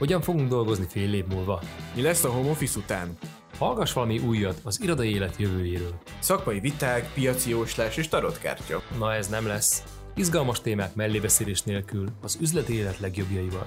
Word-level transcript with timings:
Hogyan 0.00 0.20
fogunk 0.20 0.48
dolgozni 0.48 0.86
fél 0.88 1.14
év 1.14 1.26
múlva? 1.26 1.62
Mi 1.94 2.02
lesz 2.02 2.24
a 2.24 2.30
home 2.30 2.50
office 2.50 2.78
után? 2.78 3.18
Hallgass 3.58 3.92
valami 3.92 4.18
újat 4.18 4.60
az 4.64 4.82
irodai 4.82 5.14
élet 5.14 5.36
jövőjéről. 5.36 6.00
Szakmai 6.18 6.60
viták, 6.60 7.12
piaci 7.14 7.50
jóslás 7.50 7.96
és 7.96 8.08
tarotkártya. 8.08 8.82
Na 8.98 9.14
ez 9.14 9.28
nem 9.28 9.46
lesz. 9.46 9.82
Izgalmas 10.14 10.60
témák 10.60 10.94
mellébeszélés 10.94 11.62
nélkül 11.62 12.08
az 12.22 12.38
üzleti 12.40 12.74
élet 12.74 12.98
legjobbjaival. 12.98 13.66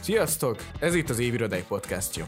Sziasztok! 0.00 0.56
Ez 0.78 0.94
itt 0.94 1.10
az 1.10 1.18
Évirodai 1.18 1.64
podcastja. 1.68 2.26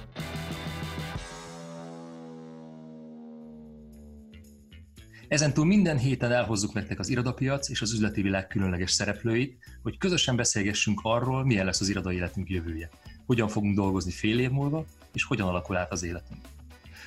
Ezentúl 5.29 5.64
minden 5.64 5.98
héten 5.98 6.32
elhozzuk 6.32 6.73
nektek 6.73 6.98
az 6.98 7.09
irodapiac 7.09 7.68
és 7.68 7.82
az 7.82 7.93
üzleti 7.93 8.23
világ 8.23 8.46
különleges 8.46 8.91
szereplőit, 8.91 9.59
hogy 9.82 9.98
közösen 9.98 10.36
beszélgessünk 10.36 11.00
arról, 11.02 11.45
milyen 11.45 11.64
lesz 11.64 11.80
az 11.80 11.89
irodai 11.89 12.16
életünk 12.16 12.48
jövője. 12.48 12.91
Hogyan 13.27 13.49
fogunk 13.49 13.75
dolgozni 13.75 14.11
fél 14.11 14.39
év 14.39 14.51
múlva, 14.51 14.85
és 15.13 15.25
hogyan 15.25 15.49
alakul 15.49 15.77
át 15.77 15.93
az 15.93 16.03
életünk. 16.03 16.41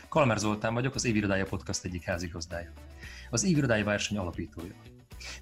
Kalmár 0.10 0.38
Zoltán 0.38 0.74
vagyok, 0.74 0.96
az 0.96 1.06
Évirodája 1.06 1.46
Podcast 1.46 1.86
egyik 1.86 2.04
házigazdája. 2.04 2.72
Az 3.30 3.44
Évirodája 3.44 3.84
verseny 3.84 4.18
alapítója. 4.18 4.74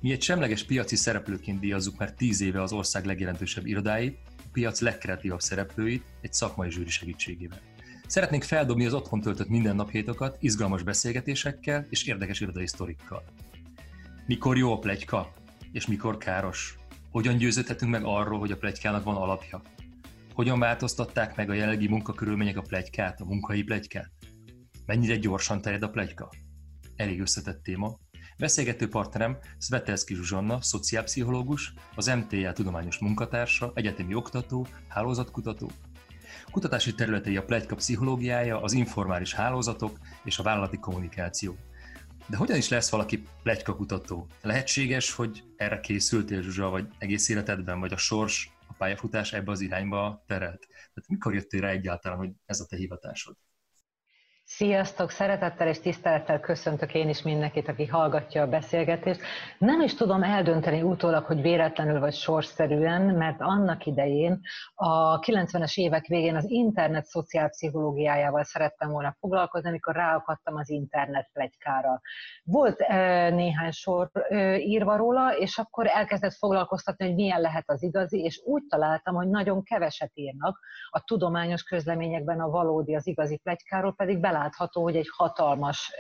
Mi 0.02 0.12
egy 0.12 0.22
semleges 0.22 0.64
piaci 0.64 0.96
szereplőként 0.96 1.60
díjazzuk 1.60 1.98
már 1.98 2.14
tíz 2.14 2.42
éve 2.42 2.62
az 2.62 2.72
ország 2.72 3.06
legjelentősebb 3.06 3.66
irodáit, 3.66 4.18
a 4.38 4.50
piac 4.52 4.80
legkreatívabb 4.80 5.42
szereplőit 5.42 6.04
egy 6.22 6.34
szakmai 6.34 6.72
zsűri 6.72 6.90
segítségével. 6.90 7.62
Szeretnénk 8.08 8.44
feldobni 8.44 8.86
az 8.86 8.94
otthon 8.94 9.22
töltött 9.22 9.50
mindennaphétokat 9.50 10.38
izgalmas 10.40 10.84
beszélgetésekkel 10.84 11.88
és 11.90 12.04
érdekes 12.04 12.40
irodai 12.40 12.68
sztorikkal. 12.68 13.24
Mikor 14.28 14.58
jó 14.58 14.74
a 14.74 14.80
plegyka, 14.80 15.34
és 15.72 15.88
mikor 15.88 16.18
káros? 16.18 16.76
Hogyan 17.12 17.38
győződhetünk 17.38 17.92
meg 17.92 18.04
arról, 18.04 18.40
hogy 18.40 18.52
a 18.52 18.58
plegykának 18.58 19.04
van 19.04 19.16
alapja? 19.16 19.62
Hogyan 20.36 20.60
változtatták 20.60 21.36
meg 21.36 21.50
a 21.50 21.54
jelenlegi 21.54 21.88
munkakörülmények 21.88 22.58
a 22.58 22.62
plegykát, 22.62 23.22
a 23.22 23.26
munkai 23.26 23.64
plegykát? 23.64 24.12
Mennyire 24.86 25.16
gyorsan 25.16 25.62
terjed 25.62 25.84
a 25.84 25.90
plegyka? 25.90 26.30
Elég 26.96 27.22
összetett 27.22 27.64
téma. 27.64 28.00
Beszélgető 28.38 28.88
partnerem 28.88 29.38
Svetelszki 29.58 30.16
Zsuzsanna, 30.16 30.62
szociálpszichológus, 30.62 31.74
az 31.96 32.06
MTA 32.06 32.54
tudományos 32.54 32.98
munkatársa, 32.98 33.72
egyetemi 33.76 34.14
oktató, 34.14 34.68
hálózatkutató. 34.88 35.72
Kutatási 36.52 36.94
területei 36.94 37.38
a 37.38 37.46
plegyka 37.46 37.76
pszichológiája, 37.76 38.62
az 38.62 38.74
informális 38.74 39.34
hálózatok 39.34 40.00
és 40.24 40.40
a 40.40 40.44
vállalati 40.44 40.78
kommunikáció. 40.78 41.56
De 42.28 42.38
hogyan 42.38 42.58
is 42.58 42.70
lesz 42.70 42.90
valaki 42.90 43.24
kutató? 43.66 44.28
Lehetséges, 44.42 45.12
hogy 45.12 45.44
erre 45.58 45.80
készültél, 45.80 46.42
Zsuzsa, 46.42 46.70
vagy 46.70 46.88
egész 46.98 47.30
életedben, 47.30 47.80
vagy 47.80 47.94
a 47.94 47.98
sors, 47.98 48.55
pályafutás 48.78 49.34
ebbe 49.34 49.52
az 49.52 49.62
irányba 49.62 50.24
terelt? 50.28 50.68
Tehát 50.68 51.10
mikor 51.10 51.34
jöttél 51.34 51.62
rá 51.62 51.70
egyáltalán, 51.70 52.18
hogy 52.18 52.32
ez 52.46 52.60
a 52.60 52.66
te 52.66 52.76
hivatásod? 52.76 53.38
Sziasztok! 54.48 55.10
Szeretettel 55.10 55.68
és 55.68 55.80
tisztelettel 55.80 56.40
köszöntök 56.40 56.94
én 56.94 57.10
is 57.10 57.22
mindenkit, 57.22 57.68
aki 57.68 57.86
hallgatja 57.86 58.42
a 58.42 58.48
beszélgetést. 58.48 59.22
Nem 59.58 59.82
is 59.82 59.94
tudom 59.94 60.24
eldönteni 60.24 60.82
utólag, 60.82 61.26
hogy 61.26 61.42
véletlenül 61.42 62.00
vagy 62.00 62.14
sorszerűen, 62.14 63.02
mert 63.02 63.42
annak 63.42 63.86
idején 63.86 64.42
a 64.76 65.20
90-es 65.20 65.76
évek 65.76 66.06
végén 66.06 66.36
az 66.36 66.50
internet 66.50 67.06
szociálpszichológiájával 67.06 68.44
szerettem 68.44 68.90
volna 68.90 69.16
foglalkozni, 69.20 69.70
amikor 69.70 69.96
ráakadtam 69.96 70.56
az 70.56 70.70
internet 70.70 71.30
plegykára. 71.34 72.02
Volt 72.44 72.80
e, 72.82 73.30
néhány 73.30 73.72
sor 73.72 74.10
e, 74.14 74.58
írva 74.58 74.96
róla, 74.96 75.38
és 75.38 75.58
akkor 75.58 75.88
elkezdett 75.88 76.34
foglalkoztatni, 76.34 77.06
hogy 77.06 77.16
milyen 77.16 77.42
lehet 77.42 77.70
az 77.70 77.84
igazi, 77.84 78.20
és 78.20 78.42
úgy 78.46 78.64
találtam, 78.70 79.16
hogy 79.16 79.28
nagyon 79.28 79.64
keveset 79.64 80.12
írnak 80.14 80.60
a 80.90 81.04
tudományos 81.04 81.64
közleményekben 81.64 82.40
a 82.40 82.50
valódi, 82.50 82.96
az 82.96 83.08
igazi 83.08 83.38
plegykáról, 83.38 83.96
pedig 83.96 84.20
bele 84.20 84.34
belátható, 84.36 84.84
hogy 84.84 84.96
egy 84.96 85.10
hatalmas 85.16 85.92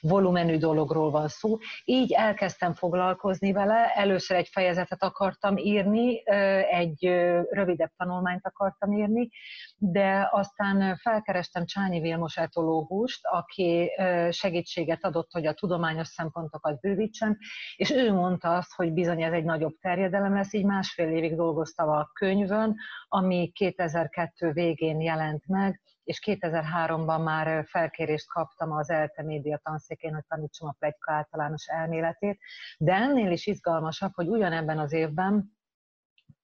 volumenű 0.00 0.56
dologról 0.56 1.10
van 1.10 1.28
szó. 1.28 1.56
Így 1.84 2.12
elkezdtem 2.12 2.74
foglalkozni 2.74 3.52
vele, 3.52 3.92
először 3.94 4.36
egy 4.36 4.48
fejezetet 4.48 5.02
akartam 5.02 5.56
írni, 5.56 6.22
egy 6.70 7.04
rövidebb 7.50 7.90
tanulmányt 7.96 8.46
akartam 8.46 8.92
írni, 8.92 9.28
de 9.76 10.28
aztán 10.32 10.96
felkerestem 10.96 11.64
Csányi 11.64 12.00
Vilmos 12.00 12.36
etológust, 12.36 13.20
aki 13.22 13.90
segítséget 14.30 15.04
adott, 15.04 15.32
hogy 15.32 15.46
a 15.46 15.54
tudományos 15.54 16.08
szempontokat 16.08 16.80
bővítsen, 16.80 17.38
és 17.76 17.90
ő 17.90 18.12
mondta 18.12 18.56
azt, 18.56 18.74
hogy 18.74 18.92
bizony 18.92 19.22
ez 19.22 19.32
egy 19.32 19.44
nagyobb 19.44 19.74
terjedelem 19.80 20.34
lesz, 20.34 20.52
így 20.52 20.64
másfél 20.64 21.08
évig 21.08 21.36
dolgoztam 21.36 21.88
a 21.88 22.10
könyvön, 22.12 22.76
ami 23.08 23.50
2002 23.54 24.52
végén 24.52 25.00
jelent 25.00 25.46
meg, 25.46 25.82
és 26.04 26.20
2003-ban 26.26 27.24
már 27.24 27.64
felkérést 27.66 28.28
kaptam 28.28 28.72
az 28.72 28.90
ELTE 28.90 29.22
média 29.22 29.60
tanszékén, 29.62 30.14
hogy 30.14 30.24
tanítsam 30.28 30.68
a 30.68 30.76
plegyka 30.78 31.12
általános 31.12 31.66
elméletét, 31.66 32.38
de 32.78 32.92
ennél 32.92 33.30
is 33.30 33.46
izgalmasabb, 33.46 34.12
hogy 34.14 34.28
ugyanebben 34.28 34.78
az 34.78 34.92
évben 34.92 35.56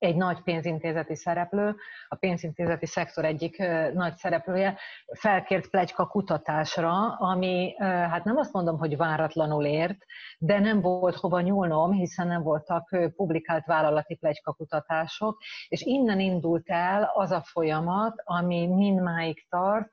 egy 0.00 0.16
nagy 0.16 0.41
pénzintézeti 0.43 1.15
szereplő, 1.15 1.77
a 2.09 2.15
pénzintézeti 2.15 2.87
szektor 2.87 3.25
egyik 3.25 3.59
nagy 3.93 4.16
szereplője 4.16 4.78
felkért 5.19 5.69
plegyka 5.69 6.06
kutatásra, 6.06 7.16
ami 7.16 7.75
hát 7.78 8.25
nem 8.25 8.37
azt 8.37 8.53
mondom, 8.53 8.78
hogy 8.78 8.97
váratlanul 8.97 9.65
ért, 9.65 10.05
de 10.38 10.59
nem 10.59 10.81
volt 10.81 11.16
hova 11.16 11.41
nyúlnom, 11.41 11.93
hiszen 11.93 12.27
nem 12.27 12.43
voltak 12.43 12.97
publikált 13.16 13.66
vállalati 13.66 14.15
plegyka 14.15 14.53
kutatások, 14.53 15.38
és 15.69 15.83
innen 15.83 16.21
indult 16.21 16.71
el 16.71 17.11
az 17.15 17.31
a 17.31 17.43
folyamat, 17.43 18.22
ami 18.25 18.67
mindmáig 18.67 19.47
tart, 19.49 19.91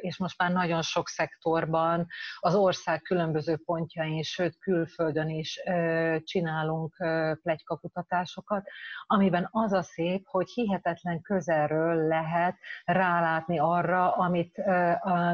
és 0.00 0.18
most 0.18 0.38
már 0.38 0.52
nagyon 0.52 0.82
sok 0.82 1.08
szektorban, 1.08 2.06
az 2.38 2.54
ország 2.54 3.02
különböző 3.02 3.56
pontjain, 3.64 4.22
sőt 4.22 4.58
külföldön 4.58 5.28
is 5.28 5.62
csinálunk 6.24 6.96
plegyka 7.42 7.76
kutatásokat, 7.76 8.68
amiben 9.06 9.45
az 9.50 9.72
a 9.72 9.82
szép, 9.82 10.26
hogy 10.28 10.48
hihetetlen 10.48 11.20
közelről 11.20 12.06
lehet 12.06 12.56
rálátni 12.84 13.58
arra, 13.58 14.10
amit 14.12 14.56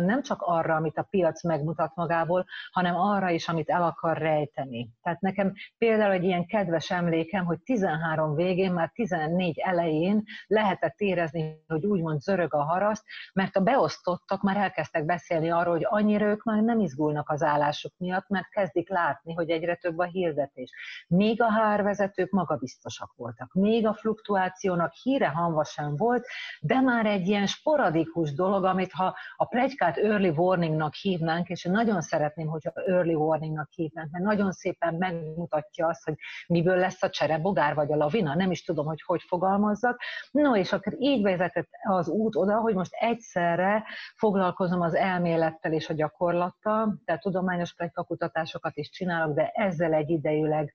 nem 0.00 0.22
csak 0.22 0.42
arra, 0.42 0.74
amit 0.74 0.98
a 0.98 1.06
piac 1.10 1.44
megmutat 1.44 1.94
magából, 1.94 2.44
hanem 2.70 2.96
arra 2.96 3.30
is, 3.30 3.48
amit 3.48 3.68
el 3.68 3.82
akar 3.82 4.18
rejteni. 4.18 4.90
Tehát 5.02 5.20
nekem 5.20 5.52
például 5.78 6.12
egy 6.12 6.24
ilyen 6.24 6.46
kedves 6.46 6.90
emlékem, 6.90 7.44
hogy 7.44 7.60
13 7.60 8.34
végén, 8.34 8.72
már 8.72 8.90
14 8.94 9.58
elején 9.58 10.22
lehetett 10.46 11.00
érezni, 11.00 11.64
hogy 11.66 11.86
úgymond 11.86 12.20
zörög 12.20 12.54
a 12.54 12.62
haraszt, 12.62 13.04
mert 13.32 13.56
a 13.56 13.60
beosztottak 13.60 14.42
már 14.42 14.56
elkezdtek 14.56 15.04
beszélni 15.04 15.50
arról, 15.50 15.74
hogy 15.74 15.86
annyira 15.88 16.26
ők 16.26 16.42
már 16.42 16.62
nem 16.62 16.80
izgulnak 16.80 17.30
az 17.30 17.42
állásuk 17.42 17.92
miatt, 17.96 18.28
mert 18.28 18.48
kezdik 18.48 18.88
látni, 18.88 19.34
hogy 19.34 19.50
egyre 19.50 19.74
több 19.74 19.98
a 19.98 20.04
hirdetés. 20.04 20.70
Még 21.08 21.42
a 21.42 21.50
hárvezetők 21.50 22.30
magabiztosak 22.30 23.12
voltak, 23.16 23.52
még 23.52 23.86
a 23.86 23.94
fluktuációnak 24.02 24.92
híre 24.92 25.28
hanva 25.28 25.64
sem 25.64 25.96
volt, 25.96 26.26
de 26.60 26.80
már 26.80 27.06
egy 27.06 27.28
ilyen 27.28 27.46
sporadikus 27.46 28.34
dolog, 28.34 28.64
amit 28.64 28.92
ha 28.92 29.16
a 29.36 29.44
plegykát 29.44 29.96
early 29.96 30.28
warningnak 30.28 30.94
hívnánk, 30.94 31.48
és 31.48 31.64
én 31.64 31.72
nagyon 31.72 32.00
szeretném, 32.00 32.46
hogyha 32.46 32.72
early 32.86 33.14
warningnak 33.14 33.68
hívnánk, 33.70 34.10
mert 34.10 34.24
nagyon 34.24 34.52
szépen 34.52 34.94
megmutatja 34.94 35.86
azt, 35.86 36.04
hogy 36.04 36.14
miből 36.46 36.76
lesz 36.76 37.02
a 37.02 37.10
cserebogár 37.10 37.74
vagy 37.74 37.92
a 37.92 37.96
lavina, 37.96 38.34
nem 38.34 38.50
is 38.50 38.64
tudom, 38.64 38.86
hogy 38.86 39.02
hogy 39.06 39.22
fogalmazzak. 39.26 40.00
No, 40.30 40.56
és 40.56 40.72
akkor 40.72 40.94
így 40.98 41.22
vezetett 41.22 41.68
az 41.82 42.08
út 42.08 42.36
oda, 42.36 42.56
hogy 42.56 42.74
most 42.74 42.92
egyszerre 42.94 43.84
foglalkozom 44.16 44.80
az 44.80 44.94
elmélettel 44.94 45.72
és 45.72 45.88
a 45.88 45.94
gyakorlattal, 45.94 47.00
tehát 47.04 47.20
tudományos 47.20 47.74
kutatásokat 47.94 48.76
is 48.76 48.90
csinálok, 48.90 49.34
de 49.34 49.50
ezzel 49.54 49.92
egyidejűleg 49.92 50.72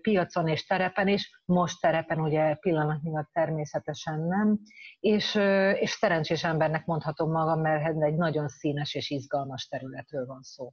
piacon 0.00 0.48
és 0.48 0.66
terepen 0.66 1.08
is, 1.08 1.40
most 1.44 1.80
terepen 1.80 2.20
ugye 2.20 2.55
pillanatnyilag 2.60 3.28
természetesen 3.32 4.20
nem, 4.20 4.58
és, 5.00 5.34
és 5.80 5.90
szerencsés 5.90 6.44
embernek 6.44 6.86
mondhatom 6.86 7.30
magam, 7.30 7.60
mert 7.60 8.02
egy 8.02 8.16
nagyon 8.16 8.48
színes 8.48 8.94
és 8.94 9.10
izgalmas 9.10 9.68
területről 9.68 10.26
van 10.26 10.42
szó. 10.42 10.72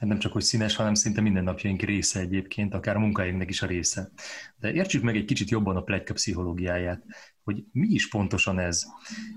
Hát 0.00 0.08
nem 0.08 0.18
csak, 0.18 0.32
hogy 0.32 0.42
színes, 0.42 0.76
hanem 0.76 0.94
szinte 0.94 1.20
mindennapjaink 1.20 1.82
része 1.82 2.20
egyébként, 2.20 2.74
akár 2.74 2.96
a 2.96 2.98
munkáinknak 2.98 3.48
is 3.48 3.62
a 3.62 3.66
része. 3.66 4.08
De 4.56 4.72
értsük 4.72 5.02
meg 5.02 5.16
egy 5.16 5.24
kicsit 5.24 5.50
jobban 5.50 5.76
a 5.76 5.82
plegyka 5.82 6.12
pszichológiáját, 6.12 7.02
hogy 7.42 7.64
mi 7.72 7.86
is 7.88 8.08
pontosan 8.08 8.58
ez, 8.58 8.84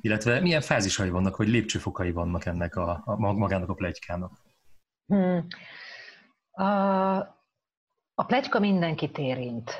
illetve 0.01 0.39
milyen 0.39 0.61
fázisai 0.61 1.09
vannak, 1.09 1.37
vagy 1.37 1.47
lépcsőfokai 1.47 2.11
vannak 2.11 2.45
ennek 2.45 2.75
a, 2.75 3.01
a 3.05 3.15
magának 3.33 3.69
a 3.69 3.73
plegykának. 3.73 4.41
Hmm. 5.05 5.47
A, 6.51 7.42
a 8.15 8.23
plegyka 8.25 8.59
mindenkit 8.59 9.17
érint. 9.17 9.71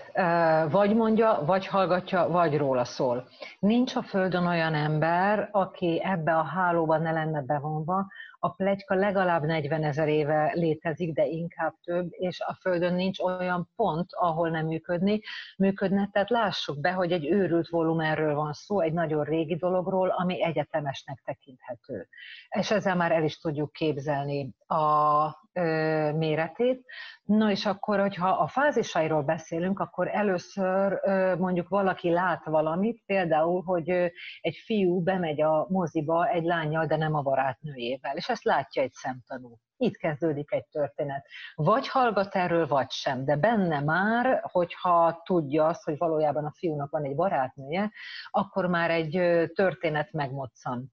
Vagy 0.70 0.96
mondja, 0.96 1.44
vagy 1.46 1.68
hallgatja, 1.68 2.28
vagy 2.28 2.58
róla 2.58 2.86
szól. 2.86 3.28
Nincs 3.60 3.96
a 3.96 4.02
Földön 4.02 4.46
olyan 4.46 4.74
ember, 4.74 5.50
aki 5.52 6.02
ebbe 6.04 6.36
a 6.36 6.44
hálóba 6.44 6.98
ne 6.98 7.12
lenne 7.12 7.42
bevonva, 7.42 8.08
a 8.44 8.50
plegyka 8.50 8.96
legalább 8.96 9.44
40 9.44 9.84
ezer 9.84 10.08
éve 10.08 10.52
létezik, 10.54 11.14
de 11.14 11.26
inkább 11.26 11.74
több, 11.84 12.08
és 12.10 12.40
a 12.40 12.58
Földön 12.62 12.94
nincs 12.94 13.20
olyan 13.20 13.70
pont, 13.76 14.08
ahol 14.10 14.50
nem 14.50 14.66
működni, 14.66 15.22
működne, 15.58 16.10
tehát 16.12 16.30
lássuk 16.30 16.80
be, 16.80 16.92
hogy 16.92 17.12
egy 17.12 17.26
őrült 17.26 17.70
volumenről 17.70 18.36
van 18.36 18.54
szó, 18.54 18.80
egy 18.80 18.94
nagyon 18.94 19.24
régi 19.24 19.56
dologról, 19.56 20.10
ami 20.10 20.44
egyetemesnek 20.44 21.22
tekinthető. 21.26 22.08
És 22.50 22.72
ezzel 22.72 22.96
már 22.96 23.12
el 23.12 23.24
is 23.24 23.40
tudjuk 23.40 23.72
képzelni 23.72 24.56
a 24.68 25.44
ö, 25.54 26.12
méretét. 26.12 26.86
No 27.24 27.50
és 27.50 27.66
akkor, 27.66 28.00
hogyha 28.00 28.30
a 28.30 28.48
fázisairól 28.48 29.22
beszélünk, 29.22 29.80
akkor 29.80 30.08
először 30.08 31.00
ö, 31.04 31.36
mondjuk 31.36 31.68
valaki 31.68 32.10
lát 32.10 32.46
valamit, 32.46 33.04
például, 33.06 33.62
hogy 33.66 33.92
ö, 33.92 34.06
egy 34.42 34.56
fiú 34.66 35.04
bemegy 35.04 35.42
a 35.42 35.66
moziba 35.70 36.28
egy 36.28 36.44
lányjal, 36.44 36.86
de 36.86 36.96
nem 36.96 37.16
a 37.16 37.22
barátnőjével, 37.22 38.16
és 38.16 38.30
ezt 38.34 38.44
látja 38.44 38.82
egy 38.82 38.94
szemtanú. 38.94 39.58
Itt 39.84 39.98
kezdődik 39.98 40.52
egy 40.52 40.66
történet. 40.66 41.26
Vagy 41.56 41.88
hallgat 41.88 42.36
erről, 42.36 42.68
vagy 42.68 42.92
sem, 42.92 43.26
de 43.26 43.36
benne 43.36 43.80
már, 43.80 44.40
hogyha 44.52 45.22
tudja 45.26 45.66
azt, 45.66 45.84
hogy 45.84 45.98
valójában 45.98 46.46
a 46.46 46.54
fiúnak 46.58 46.92
van 46.92 47.04
egy 47.04 47.16
barátnője, 47.16 47.92
akkor 48.30 48.66
már 48.66 48.92
egy 48.92 49.12
történet 49.54 50.12
megmoccan. 50.12 50.92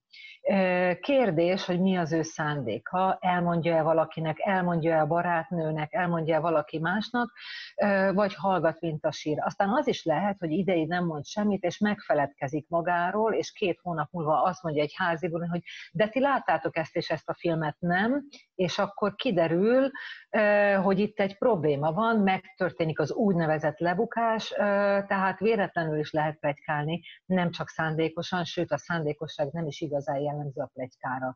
Kérdés, 1.00 1.64
hogy 1.64 1.81
mi 1.81 1.96
az 1.96 2.12
ő 2.12 2.22
szándéka, 2.22 3.19
elmondja-e 3.20 3.82
valakinek, 3.82 4.37
elmondja-e 4.38 5.04
barátnőnek, 5.04 5.92
elmondja-e 5.92 6.38
valaki 6.38 6.78
másnak, 6.78 7.32
vagy 8.12 8.34
hallgat, 8.34 8.81
mint 8.81 9.04
a 9.04 9.12
sír. 9.12 9.37
Aztán 9.40 9.69
az 9.69 9.87
is 9.87 10.04
lehet, 10.04 10.38
hogy 10.38 10.50
ideig 10.50 10.88
nem 10.88 11.04
mond 11.04 11.25
semmit, 11.25 11.62
és 11.62 11.78
megfeledkezik 11.78 12.69
magáról, 12.69 13.32
és 13.32 13.52
két 13.52 13.78
hónap 13.82 14.08
múlva 14.10 14.42
azt 14.42 14.62
mondja 14.62 14.82
egy 14.82 14.94
háziból, 14.96 15.46
hogy 15.46 15.62
de 15.92 16.08
ti 16.08 16.20
láttátok 16.20 16.76
ezt 16.76 16.96
és 16.96 17.10
ezt 17.10 17.28
a 17.28 17.34
filmet, 17.34 17.76
nem? 17.78 18.22
És 18.54 18.78
akkor 18.80 19.14
kiderül, 19.14 19.90
hogy 20.82 20.98
itt 20.98 21.20
egy 21.20 21.38
probléma 21.38 21.92
van, 21.92 22.16
megtörténik 22.16 22.98
az 22.98 23.12
úgynevezett 23.12 23.78
lebukás, 23.78 24.48
tehát 25.06 25.38
véletlenül 25.38 25.98
is 25.98 26.12
lehet 26.12 26.38
plegykálni, 26.38 27.00
nem 27.24 27.50
csak 27.50 27.68
szándékosan, 27.68 28.44
sőt 28.44 28.70
a 28.70 28.78
szándékosság 28.78 29.48
nem 29.52 29.66
is 29.66 29.80
igazán 29.80 30.20
jellemző 30.20 30.60
a 30.60 30.70
plegykára. 30.72 31.34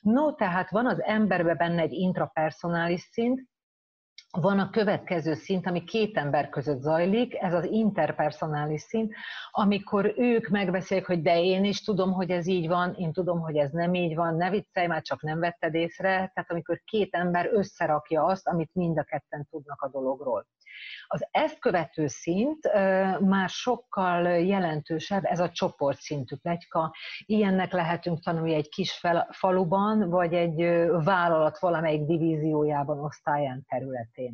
No, 0.00 0.34
tehát 0.34 0.70
van 0.70 0.86
az 0.86 1.02
emberben 1.02 1.56
benne 1.56 1.80
egy 1.80 1.92
intrapersonális 1.92 3.00
szint, 3.00 3.42
van 4.40 4.58
a 4.58 4.70
következő 4.70 5.34
szint, 5.34 5.66
ami 5.66 5.84
két 5.84 6.16
ember 6.16 6.48
között 6.48 6.80
zajlik, 6.80 7.34
ez 7.34 7.52
az 7.52 7.64
interpersonális 7.64 8.80
szint, 8.80 9.14
amikor 9.50 10.12
ők 10.16 10.48
megbeszélik, 10.48 11.06
hogy 11.06 11.22
de 11.22 11.42
én 11.42 11.64
is 11.64 11.82
tudom, 11.82 12.12
hogy 12.12 12.30
ez 12.30 12.46
így 12.46 12.68
van, 12.68 12.94
én 12.94 13.12
tudom, 13.12 13.40
hogy 13.40 13.56
ez 13.56 13.70
nem 13.70 13.94
így 13.94 14.14
van, 14.14 14.36
ne 14.36 14.50
viccelj, 14.50 14.86
már 14.86 15.02
csak 15.02 15.22
nem 15.22 15.38
vetted 15.38 15.74
észre, 15.74 16.10
tehát 16.10 16.50
amikor 16.50 16.80
két 16.84 17.14
ember 17.14 17.48
összerakja 17.52 18.24
azt, 18.24 18.48
amit 18.48 18.70
mind 18.72 18.98
a 18.98 19.02
ketten 19.02 19.46
tudnak 19.50 19.82
a 19.82 19.88
dologról. 19.88 20.46
Az 21.06 21.26
ezt 21.30 21.58
követő 21.58 22.06
szint 22.06 22.72
már 23.20 23.48
sokkal 23.48 24.28
jelentősebb, 24.28 25.24
ez 25.24 25.40
a 25.40 25.50
csoportszintű 25.50 26.36
plegyka. 26.36 26.94
Ilyennek 27.24 27.72
lehetünk 27.72 28.22
tanulni 28.22 28.54
egy 28.54 28.68
kis 28.68 29.00
faluban, 29.30 30.08
vagy 30.08 30.34
egy 30.34 30.56
vállalat 31.04 31.58
valamelyik 31.58 32.02
divíziójában, 32.02 32.98
osztályán, 32.98 33.64
területén. 33.68 34.25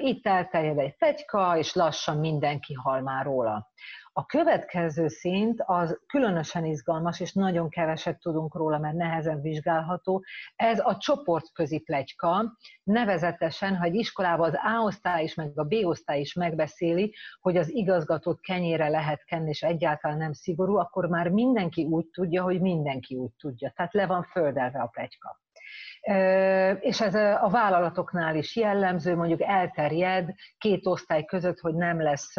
Itt 0.00 0.26
elterjed 0.26 0.78
egy 0.78 0.96
plegyka, 0.96 1.56
és 1.56 1.74
lassan 1.74 2.18
mindenki 2.18 2.74
hal 2.74 3.00
már 3.00 3.24
róla. 3.24 3.70
A 4.12 4.26
következő 4.26 5.08
szint 5.08 5.62
az 5.66 6.00
különösen 6.06 6.64
izgalmas, 6.64 7.20
és 7.20 7.32
nagyon 7.32 7.68
keveset 7.68 8.18
tudunk 8.20 8.54
róla, 8.54 8.78
mert 8.78 8.96
nehezen 8.96 9.40
vizsgálható. 9.40 10.24
Ez 10.56 10.78
a 10.78 10.96
csoportközi 10.96 11.78
plegyka, 11.78 12.56
nevezetesen, 12.82 13.76
ha 13.76 13.84
egy 13.84 13.94
iskolában 13.94 14.48
az 14.48 14.54
A 14.54 14.82
osztály 14.84 15.22
is, 15.22 15.34
meg 15.34 15.58
a 15.58 15.64
B 15.64 15.72
osztály 15.82 16.20
is 16.20 16.34
megbeszéli, 16.34 17.14
hogy 17.40 17.56
az 17.56 17.70
igazgatót 17.70 18.40
kenyére 18.40 18.88
lehet 18.88 19.24
kenni, 19.24 19.48
és 19.48 19.62
egyáltalán 19.62 20.18
nem 20.18 20.32
szigorú, 20.32 20.76
akkor 20.76 21.06
már 21.06 21.28
mindenki 21.28 21.84
úgy 21.84 22.06
tudja, 22.06 22.42
hogy 22.42 22.60
mindenki 22.60 23.14
úgy 23.14 23.32
tudja. 23.38 23.72
Tehát 23.76 23.94
le 23.94 24.06
van 24.06 24.22
földelve 24.22 24.80
a 24.80 24.86
plegyka 24.86 25.40
és 26.80 27.00
ez 27.00 27.14
a 27.14 27.48
vállalatoknál 27.50 28.36
is 28.36 28.56
jellemző, 28.56 29.16
mondjuk 29.16 29.42
elterjed 29.42 30.34
két 30.58 30.86
osztály 30.86 31.24
között, 31.24 31.58
hogy 31.58 31.74
nem 31.74 32.02
lesz 32.02 32.36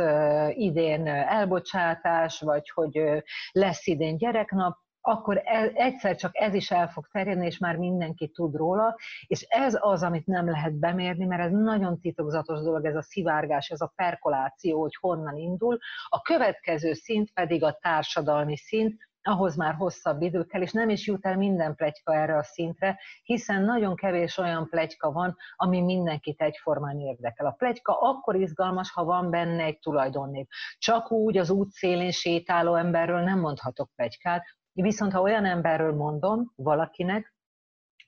idén 0.50 1.08
elbocsátás, 1.08 2.40
vagy 2.40 2.70
hogy 2.70 3.24
lesz 3.52 3.88
idén 3.88 4.18
gyereknap, 4.18 4.78
akkor 5.02 5.42
egyszer 5.74 6.16
csak 6.16 6.32
ez 6.34 6.54
is 6.54 6.72
el 6.72 6.88
fog 6.88 7.08
terjedni, 7.12 7.46
és 7.46 7.58
már 7.58 7.76
mindenki 7.76 8.30
tud 8.30 8.56
róla, 8.56 8.96
és 9.28 9.42
ez 9.42 9.78
az, 9.80 10.04
amit 10.04 10.26
nem 10.26 10.50
lehet 10.50 10.74
bemérni, 10.74 11.26
mert 11.26 11.42
ez 11.42 11.52
nagyon 11.52 12.00
titokzatos 12.00 12.60
dolog, 12.62 12.86
ez 12.86 12.96
a 12.96 13.02
szivárgás, 13.02 13.70
ez 13.70 13.82
a 13.82 13.94
perkoláció, 13.96 14.82
hogy 14.82 14.96
honnan 15.00 15.38
indul. 15.38 15.78
A 16.10 16.22
következő 16.22 16.94
szint 16.94 17.32
pedig 17.34 17.64
a 17.64 17.78
társadalmi 17.82 18.58
szint, 18.58 19.10
ahhoz 19.24 19.56
már 19.56 19.74
hosszabb 19.74 20.22
idő 20.22 20.44
kell, 20.44 20.62
és 20.62 20.72
nem 20.72 20.90
is 20.90 21.08
jut 21.08 21.26
el 21.26 21.38
minden 21.38 21.76
plegyka 21.76 22.16
erre 22.16 22.38
a 22.38 22.44
szintre, 22.44 23.00
hiszen 23.24 23.64
nagyon 23.64 23.96
kevés 23.96 24.38
olyan 24.38 24.68
plegyka 24.70 25.12
van, 25.12 25.36
ami 25.56 25.82
mindenkit 25.82 26.42
egyformán 26.42 27.00
érdekel. 27.00 27.46
A 27.46 27.56
plegyka 27.58 28.00
akkor 28.00 28.36
izgalmas, 28.36 28.92
ha 28.92 29.04
van 29.04 29.30
benne 29.30 29.64
egy 29.64 29.80
tulajdonnév. 29.80 30.46
Csak 30.78 31.12
úgy 31.12 31.38
az 31.38 31.50
útszélén 31.50 32.12
sétáló 32.12 32.76
emberről 32.76 33.22
nem 33.22 33.40
mondhatok 33.40 33.90
plegykát, 33.96 34.44
viszont 34.74 35.12
ha 35.12 35.22
olyan 35.22 35.46
emberről 35.46 35.96
mondom 35.96 36.52
valakinek, 36.56 37.34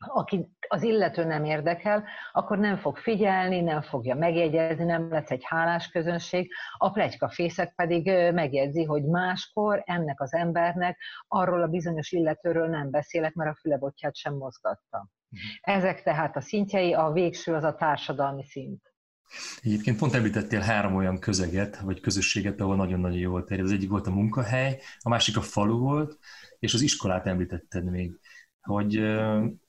aki 0.07 0.47
az 0.67 0.83
illető 0.83 1.23
nem 1.23 1.44
érdekel, 1.44 2.03
akkor 2.31 2.57
nem 2.57 2.77
fog 2.77 2.97
figyelni, 2.97 3.61
nem 3.61 3.81
fogja 3.81 4.15
megjegyezni, 4.15 4.83
nem 4.83 5.09
lesz 5.09 5.31
egy 5.31 5.44
hálás 5.44 5.88
közönség, 5.88 6.51
a 6.77 6.91
plegykafészek 6.91 7.73
pedig 7.75 8.05
megjegyzi, 8.33 8.83
hogy 8.83 9.03
máskor 9.05 9.83
ennek 9.85 10.21
az 10.21 10.33
embernek 10.33 10.97
arról 11.27 11.61
a 11.61 11.67
bizonyos 11.67 12.11
illetőről 12.11 12.67
nem 12.67 12.89
beszélek, 12.89 13.33
mert 13.33 13.50
a 13.50 13.57
fülebotját 13.61 14.15
sem 14.15 14.33
mozgatta. 14.33 15.07
Ezek 15.61 16.03
tehát 16.03 16.35
a 16.35 16.41
szintjei, 16.41 16.94
a 16.94 17.11
végső 17.11 17.53
az 17.53 17.63
a 17.63 17.75
társadalmi 17.75 18.44
szint. 18.44 18.94
Egyébként 19.61 19.97
pont 19.97 20.13
említettél 20.13 20.59
három 20.59 20.95
olyan 20.95 21.19
közeget, 21.19 21.79
vagy 21.79 22.00
közösséget, 22.00 22.61
ahol 22.61 22.75
nagyon-nagyon 22.75 23.17
jól 23.17 23.44
terjed. 23.44 23.65
Az 23.65 23.71
egyik 23.71 23.89
volt 23.89 24.07
a 24.07 24.11
munkahely, 24.11 24.79
a 25.00 25.09
másik 25.09 25.38
a 25.38 25.41
falu 25.41 25.77
volt, 25.77 26.17
és 26.59 26.73
az 26.73 26.81
iskolát 26.81 27.27
említetted 27.27 27.91
még 27.91 28.19
hogy 28.63 29.01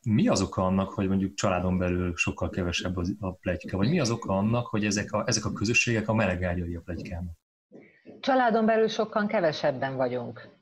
mi 0.03 0.29
az 0.29 0.43
oka 0.43 0.63
annak, 0.63 0.91
hogy 0.91 1.09
mondjuk 1.09 1.35
családon 1.35 1.79
belül 1.79 2.17
sokkal 2.17 2.51
kevesebb 2.51 2.97
a 3.21 3.33
plegyka, 3.33 3.77
vagy 3.77 3.89
mi 3.89 4.01
az 4.01 4.11
oka 4.11 4.37
annak, 4.37 4.67
hogy 4.67 4.85
ezek 4.85 5.13
a, 5.13 5.23
ezek 5.27 5.45
a 5.45 5.53
közösségek 5.53 6.09
a 6.09 6.15
melegágyai 6.15 6.75
a 6.75 6.81
plegykának? 6.85 7.33
Családon 8.21 8.67
belül 8.67 8.89
sokkal 8.89 9.27
kevesebben 9.27 9.97
vagyunk. 9.97 10.54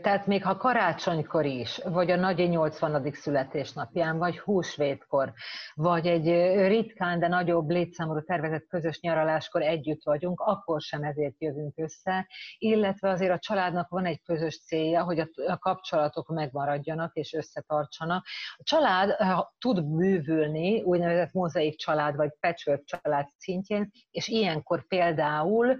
Tehát 0.00 0.26
még 0.26 0.44
ha 0.44 0.56
karácsonykor 0.56 1.44
is, 1.44 1.80
vagy 1.84 2.10
a 2.10 2.16
nagy 2.16 2.48
80. 2.48 3.12
születésnapján, 3.12 4.18
vagy 4.18 4.38
húsvétkor, 4.38 5.32
vagy 5.74 6.06
egy 6.06 6.26
ritkán, 6.66 7.18
de 7.18 7.28
nagyobb 7.28 7.68
létszámú 7.68 8.22
tervezett 8.22 8.66
közös 8.66 9.00
nyaraláskor 9.00 9.62
együtt 9.62 10.04
vagyunk, 10.04 10.40
akkor 10.40 10.80
sem 10.80 11.02
ezért 11.02 11.34
jövünk 11.38 11.72
össze, 11.76 12.26
illetve 12.58 13.08
azért 13.10 13.32
a 13.32 13.38
családnak 13.38 13.88
van 13.88 14.04
egy 14.04 14.22
közös 14.22 14.60
célja, 14.64 15.02
hogy 15.02 15.18
a 15.46 15.58
kapcsolatok 15.58 16.28
megmaradjanak 16.28 17.14
és 17.14 17.32
összetartsanak. 17.32 18.24
A 18.56 18.62
család 18.62 19.16
tud 19.58 19.84
bővülni, 19.84 20.82
úgynevezett 20.82 21.32
mozaik 21.32 21.76
család, 21.76 22.16
vagy 22.16 22.30
patchwork 22.40 22.84
család 22.84 23.26
szintjén, 23.36 23.90
és 24.10 24.28
ilyenkor 24.28 24.86
például 24.86 25.78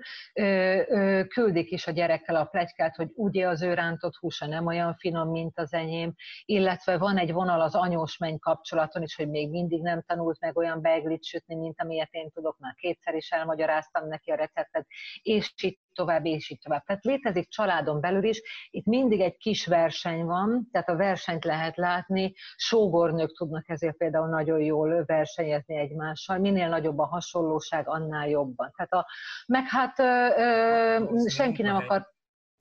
küldik 1.28 1.70
is 1.70 1.86
a 1.86 1.90
gyerekkel 1.90 2.36
a 2.36 2.44
plegykát, 2.44 2.96
hogy 2.96 3.10
úgy 3.14 3.40
ugye 3.42 3.50
az 3.50 3.62
ő 3.62 3.74
rántott 3.74 4.16
húsa 4.16 4.46
nem 4.46 4.66
olyan 4.66 4.94
finom, 4.94 5.30
mint 5.30 5.58
az 5.58 5.72
enyém, 5.72 6.14
illetve 6.44 6.98
van 6.98 7.18
egy 7.18 7.32
vonal 7.32 7.60
az 7.60 7.74
anyós 7.74 8.16
menny 8.16 8.38
kapcsolaton 8.38 9.02
is, 9.02 9.16
hogy 9.16 9.28
még 9.28 9.50
mindig 9.50 9.82
nem 9.82 10.02
tanult 10.02 10.40
meg 10.40 10.56
olyan 10.56 10.80
beiglit 10.80 11.24
sütni, 11.24 11.54
mint 11.54 11.80
amilyet 11.80 12.12
én 12.12 12.30
tudok, 12.30 12.58
már 12.58 12.74
kétszer 12.74 13.14
is 13.14 13.30
elmagyaráztam 13.30 14.08
neki 14.08 14.30
a 14.30 14.34
receptet, 14.34 14.86
és 15.22 15.52
itt 15.56 15.80
tovább, 15.94 16.26
és 16.26 16.50
így 16.50 16.58
tovább. 16.58 16.84
Tehát 16.84 17.04
létezik 17.04 17.48
családon 17.48 18.00
belül 18.00 18.24
is, 18.24 18.42
itt 18.70 18.86
mindig 18.86 19.20
egy 19.20 19.36
kis 19.36 19.66
verseny 19.66 20.24
van, 20.24 20.68
tehát 20.72 20.88
a 20.88 20.96
versenyt 20.96 21.44
lehet 21.44 21.76
látni, 21.76 22.32
sógornők 22.56 23.36
tudnak 23.36 23.68
ezért 23.68 23.96
például 23.96 24.28
nagyon 24.28 24.60
jól 24.60 25.04
versenyezni 25.04 25.76
egymással, 25.76 26.38
minél 26.38 26.68
nagyobb 26.68 26.98
a 26.98 27.06
hasonlóság, 27.06 27.88
annál 27.88 28.28
jobban. 28.28 28.72
Tehát 28.76 28.92
a, 28.92 29.06
meg 29.46 29.64
hát 29.68 29.98
ö, 29.98 30.28
ö, 30.36 31.28
senki 31.28 31.62
nem 31.62 31.76
akar 31.76 32.10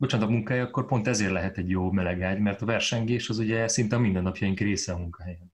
bocsánat, 0.02 0.28
a 0.28 0.32
munkája, 0.32 0.64
akkor 0.64 0.86
pont 0.86 1.08
ezért 1.08 1.32
lehet 1.32 1.58
egy 1.58 1.70
jó 1.70 1.92
melegágy, 1.92 2.40
mert 2.40 2.62
a 2.62 2.66
versengés 2.66 3.30
az 3.30 3.38
ugye 3.38 3.68
szinte 3.68 3.96
a 3.96 4.00
mindennapjaink 4.00 4.60
része 4.60 4.94
a 4.94 4.98
munkahelyen. 4.98 5.54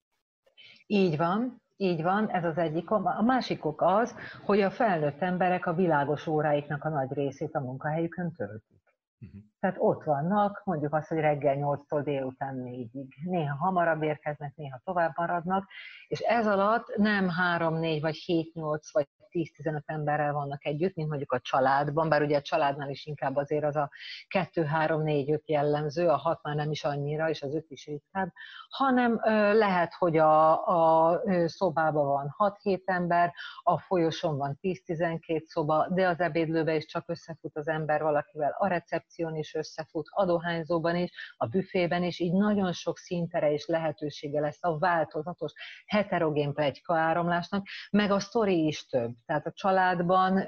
Így 0.85 1.17
van, 1.17 1.61
így 1.77 2.01
van, 2.01 2.29
ez 2.29 2.43
az 2.43 2.57
egyik. 2.57 2.89
A 2.89 3.21
másik 3.25 3.65
ok 3.65 3.81
az, 3.81 4.15
hogy 4.43 4.61
a 4.61 4.71
felnőtt 4.71 5.21
emberek 5.21 5.65
a 5.65 5.73
világos 5.73 6.27
óráiknak 6.27 6.83
a 6.83 6.89
nagy 6.89 7.13
részét 7.13 7.55
a 7.55 7.59
munkahelyükön 7.59 8.31
töltik. 8.31 8.81
Uh-huh. 9.19 9.41
Tehát 9.67 9.81
ott 9.81 10.03
vannak, 10.03 10.61
mondjuk 10.65 10.93
azt, 10.93 11.07
hogy 11.07 11.17
reggel 11.17 11.55
8-tól 11.57 12.01
délután 12.03 12.61
4-ig. 12.65 13.07
Néha 13.23 13.55
hamarabb 13.55 14.03
érkeznek, 14.03 14.55
néha 14.55 14.81
tovább 14.83 15.11
maradnak, 15.15 15.69
és 16.07 16.19
ez 16.19 16.47
alatt 16.47 16.95
nem 16.95 17.29
3-4 17.57 17.97
vagy 18.01 18.23
7-8 18.25 18.79
vagy 18.91 19.07
10-15 19.31 19.81
emberrel 19.85 20.33
vannak 20.33 20.65
együtt, 20.65 20.95
mint 20.95 21.09
mondjuk 21.09 21.31
a 21.31 21.39
családban, 21.39 22.09
bár 22.09 22.21
ugye 22.21 22.37
a 22.37 22.41
családnál 22.41 22.89
is 22.89 23.05
inkább 23.05 23.35
azért 23.35 23.63
az 23.63 23.75
a 23.75 23.89
2-3-4-5 24.35 25.45
jellemző, 25.45 26.07
a 26.07 26.15
6 26.15 26.43
már 26.43 26.55
nem 26.55 26.71
is 26.71 26.83
annyira, 26.83 27.29
és 27.29 27.41
az 27.41 27.55
5 27.55 27.65
is 27.67 27.85
ritkább, 27.85 28.31
hanem 28.69 29.21
lehet, 29.53 29.93
hogy 29.93 30.17
a, 30.17 30.67
a 30.67 31.21
szobában 31.45 32.07
van 32.07 32.53
6-7 32.63 32.81
ember, 32.85 33.33
a 33.63 33.79
folyosón 33.79 34.37
van 34.37 34.59
10-12 34.61 35.45
szoba, 35.45 35.87
de 35.89 36.07
az 36.07 36.19
ebédlőbe 36.19 36.75
is 36.75 36.85
csak 36.85 37.03
összefut 37.09 37.57
az 37.57 37.67
ember 37.67 38.01
valakivel, 38.01 38.55
a 38.57 38.67
recepción 38.67 39.35
is 39.35 39.53
összefut, 39.57 40.07
a 40.09 40.25
dohányzóban 40.25 40.95
is, 40.95 41.11
a 41.37 41.45
büfében 41.45 42.03
is, 42.03 42.19
így 42.19 42.33
nagyon 42.33 42.71
sok 42.73 42.97
szintere 42.97 43.51
és 43.51 43.65
lehetősége 43.65 44.39
lesz 44.39 44.63
a 44.63 44.77
változatos 44.77 45.51
heterogén 45.85 46.53
plegyka 46.53 46.97
áramlásnak, 46.97 47.65
meg 47.91 48.11
a 48.11 48.19
sztori 48.19 48.65
is 48.65 48.85
több. 48.85 49.11
Tehát 49.25 49.45
a 49.45 49.51
családban 49.51 50.43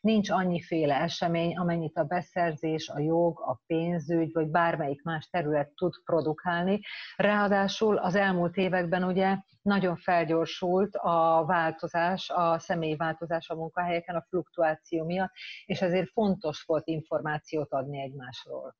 nincs 0.00 0.30
annyiféle 0.30 0.94
esemény, 0.94 1.56
amennyit 1.56 1.96
a 1.96 2.04
beszerzés, 2.04 2.88
a 2.88 2.98
jog, 2.98 3.40
a 3.40 3.60
pénzügy, 3.66 4.32
vagy 4.32 4.48
bármelyik 4.48 5.02
más 5.02 5.26
terület 5.26 5.68
tud 5.74 5.92
produkálni. 6.04 6.80
Ráadásul 7.16 7.96
az 7.96 8.14
elmúlt 8.14 8.56
években 8.56 9.04
ugye 9.04 9.36
nagyon 9.62 9.96
felgyorsult 9.96 10.96
a 10.96 11.44
változás, 11.46 12.30
a 12.30 12.58
személyi 12.58 12.96
változás 12.96 13.48
a 13.48 13.54
munkahelyeken, 13.54 14.16
a 14.16 14.24
fluktuáció 14.28 15.04
miatt, 15.04 15.32
és 15.64 15.80
ezért 15.80 16.10
fontos 16.10 16.62
volt 16.62 16.86
információt 16.86 17.72
adni 17.72 18.00
egymásról. 18.00 18.76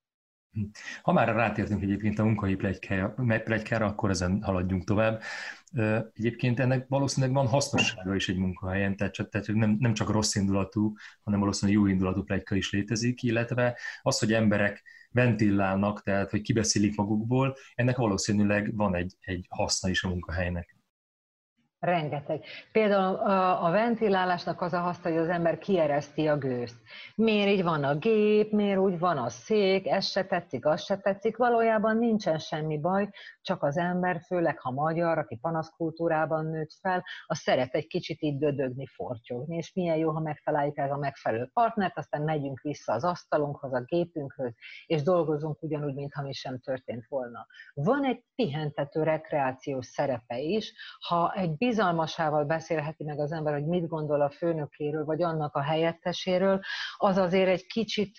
Ha 1.02 1.12
már 1.12 1.28
rátértünk 1.28 1.82
egyébként 1.82 2.18
a 2.18 2.24
munkai 2.24 2.56
plegykára, 3.44 3.86
akkor 3.86 4.10
ezen 4.10 4.42
haladjunk 4.42 4.84
tovább. 4.84 5.22
Egyébként 6.14 6.60
ennek 6.60 6.88
valószínűleg 6.88 7.34
van 7.34 7.46
hasznossága 7.46 8.14
is 8.14 8.28
egy 8.28 8.36
munkahelyen, 8.36 8.96
tehát, 8.96 9.28
tehát 9.30 9.46
nem, 9.46 9.76
nem 9.78 9.94
csak 9.94 10.10
rossz 10.10 10.34
indulatú, 10.34 10.94
hanem 11.22 11.40
valószínűleg 11.40 11.80
jó 11.80 11.86
indulatú 11.86 12.22
plegyka 12.22 12.54
is 12.54 12.70
létezik, 12.70 13.22
illetve 13.22 13.78
az, 14.02 14.18
hogy 14.18 14.32
emberek 14.32 14.82
ventillálnak, 15.10 16.02
tehát 16.02 16.30
hogy 16.30 16.40
kibeszélik 16.40 16.96
magukból, 16.96 17.56
ennek 17.74 17.96
valószínűleg 17.96 18.76
van 18.76 18.94
egy, 18.94 19.16
egy 19.20 19.46
haszna 19.48 19.88
is 19.88 20.02
a 20.02 20.08
munkahelynek. 20.08 20.79
Rengeteg. 21.80 22.44
Például 22.72 23.14
a 23.64 23.70
ventilálásnak 23.70 24.60
az 24.60 24.72
a 24.72 24.78
haszna, 24.78 25.10
hogy 25.10 25.18
az 25.18 25.28
ember 25.28 25.58
kiereszti 25.58 26.26
a 26.26 26.38
gőzt. 26.38 26.76
Miért 27.14 27.48
így 27.48 27.62
van 27.62 27.84
a 27.84 27.94
gép, 27.94 28.52
miért 28.52 28.78
úgy 28.78 28.98
van 28.98 29.18
a 29.18 29.28
szék, 29.28 29.86
ez 29.86 30.06
se 30.06 30.24
tetszik, 30.24 30.66
az 30.66 30.82
se 30.82 30.96
tetszik. 30.96 31.36
Valójában 31.36 31.96
nincsen 31.96 32.38
semmi 32.38 32.78
baj, 32.78 33.08
csak 33.42 33.62
az 33.62 33.76
ember, 33.76 34.20
főleg 34.26 34.60
ha 34.60 34.70
magyar, 34.70 35.18
aki 35.18 35.36
panaszkultúrában 35.36 36.46
nőtt 36.46 36.72
fel, 36.80 37.04
az 37.26 37.38
szeret 37.38 37.74
egy 37.74 37.86
kicsit 37.86 38.22
így 38.22 38.38
dödögni, 38.38 38.86
fortyogni, 38.86 39.56
és 39.56 39.72
milyen 39.72 39.96
jó, 39.96 40.10
ha 40.10 40.20
megtaláljuk 40.20 40.78
ez 40.78 40.90
a 40.90 40.96
megfelelő 40.96 41.50
partnert, 41.52 41.98
aztán 41.98 42.22
megyünk 42.22 42.60
vissza 42.60 42.92
az 42.92 43.04
asztalunkhoz, 43.04 43.72
a 43.72 43.80
gépünkhöz, 43.84 44.52
és 44.86 45.02
dolgozunk 45.02 45.62
ugyanúgy, 45.62 45.94
mintha 45.94 46.22
mi 46.22 46.32
sem 46.32 46.58
történt 46.58 47.06
volna. 47.08 47.46
Van 47.74 48.04
egy 48.04 48.24
pihentető 48.34 49.02
rekreációs 49.02 49.86
szerepe 49.86 50.38
is, 50.38 50.72
ha 51.08 51.32
egy 51.36 51.56
bizalmasával 51.70 52.44
beszélheti 52.44 53.04
meg 53.04 53.18
az 53.18 53.32
ember, 53.32 53.52
hogy 53.52 53.66
mit 53.66 53.86
gondol 53.86 54.20
a 54.20 54.30
főnökéről, 54.30 55.04
vagy 55.04 55.22
annak 55.22 55.54
a 55.54 55.62
helyetteséről, 55.62 56.60
az 56.96 57.16
azért 57.16 57.48
egy 57.48 57.66
kicsit 57.66 58.14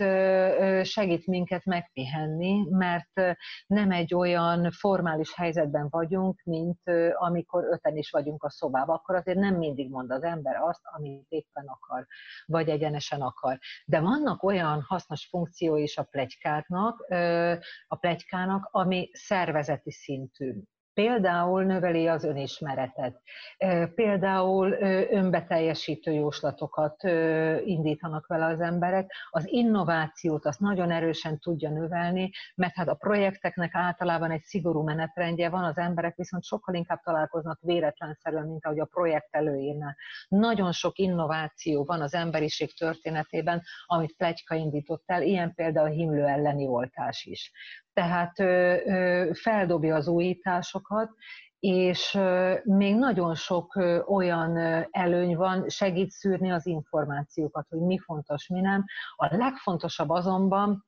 segít 0.84 1.28
minket 1.28 1.66
megpihenni, 1.66 2.68
mert 2.70 3.36
nem 3.68 3.92
egy 3.92 4.14
olyan 4.14 4.72
formális 4.72 5.36
helyzetben 5.36 5.88
vagyunk, 5.90 6.42
mint 6.44 6.82
amikor 7.14 7.64
öten 7.64 7.98
is 7.98 8.10
vagyunk 8.10 8.44
a 8.44 8.50
szobában, 8.50 8.96
akkor 8.96 9.16
azért 9.16 9.38
nem 9.38 9.56
mindig 9.56 9.90
mond 9.90 10.12
az 10.12 10.24
ember 10.24 10.56
azt, 10.56 10.82
amit 10.84 11.26
éppen 11.30 11.66
akar, 11.66 12.06
vagy 12.46 12.70
egyenesen 12.70 13.22
akar. 13.22 13.58
De 13.86 14.00
vannak 14.00 14.44
olyan 14.44 14.82
hasznos 14.88 15.28
funkció 15.30 15.76
is 15.78 15.98
a 15.98 16.04
plegykának, 16.04 17.06
a 17.88 17.96
plegykának, 17.96 18.68
ami 18.72 19.10
szervezeti 19.14 19.92
szintű. 19.92 20.54
Például 20.94 21.64
növeli 21.64 22.08
az 22.08 22.24
önismeretet, 22.24 23.22
például 23.96 24.72
önbeteljesítő 25.10 26.12
jóslatokat 26.12 27.04
indítanak 27.66 28.28
vele 28.28 28.46
az 28.46 28.60
emberek, 28.60 29.12
az 29.30 29.48
innovációt 29.48 30.46
azt 30.46 30.60
nagyon 30.60 30.92
erősen 30.92 31.40
tudja 31.40 31.70
növelni, 31.70 32.32
mert 32.56 32.76
hát 32.76 32.88
a 32.88 32.96
projekteknek 32.96 33.76
általában 33.76 34.32
egy 34.32 34.44
szigorú 34.44 34.84
menetrendje 34.84 35.50
van, 35.50 35.64
az 35.64 35.78
emberek 35.78 36.16
viszont 36.16 36.44
sokkal 36.44 36.76
inkább 36.76 37.02
találkoznak 37.02 37.60
véletlenszerűen, 37.62 38.48
mint 38.48 38.66
ahogy 38.66 38.80
a 38.80 38.86
projekt 38.86 39.36
előírná. 39.36 39.96
Nagyon 40.28 40.72
sok 40.72 40.98
innováció 40.98 41.84
van 41.86 42.02
az 42.02 42.14
emberiség 42.14 42.74
történetében, 42.78 43.62
amit 43.86 44.16
Plegyka 44.18 44.56
indított 44.56 45.04
el, 45.06 45.22
ilyen 45.22 45.54
például 45.54 45.88
a 45.88 45.92
himlő 45.92 46.26
elleni 46.26 46.68
oltás 46.68 47.26
is 47.26 47.52
tehát 47.94 48.34
feldobja 49.34 49.96
az 49.96 50.08
újításokat, 50.08 51.10
és 51.60 52.20
még 52.64 52.96
nagyon 52.96 53.36
sok 53.36 53.76
olyan 54.08 54.58
előny 54.92 55.36
van, 55.36 55.70
segít 55.70 56.10
szűrni 56.10 56.52
az 56.52 56.66
információkat, 56.66 57.68
hogy 57.70 57.80
mi 57.80 57.98
fontos, 58.00 58.48
mi 58.48 58.60
nem. 58.60 58.86
A 59.16 59.36
legfontosabb 59.36 60.10
azonban, 60.10 60.86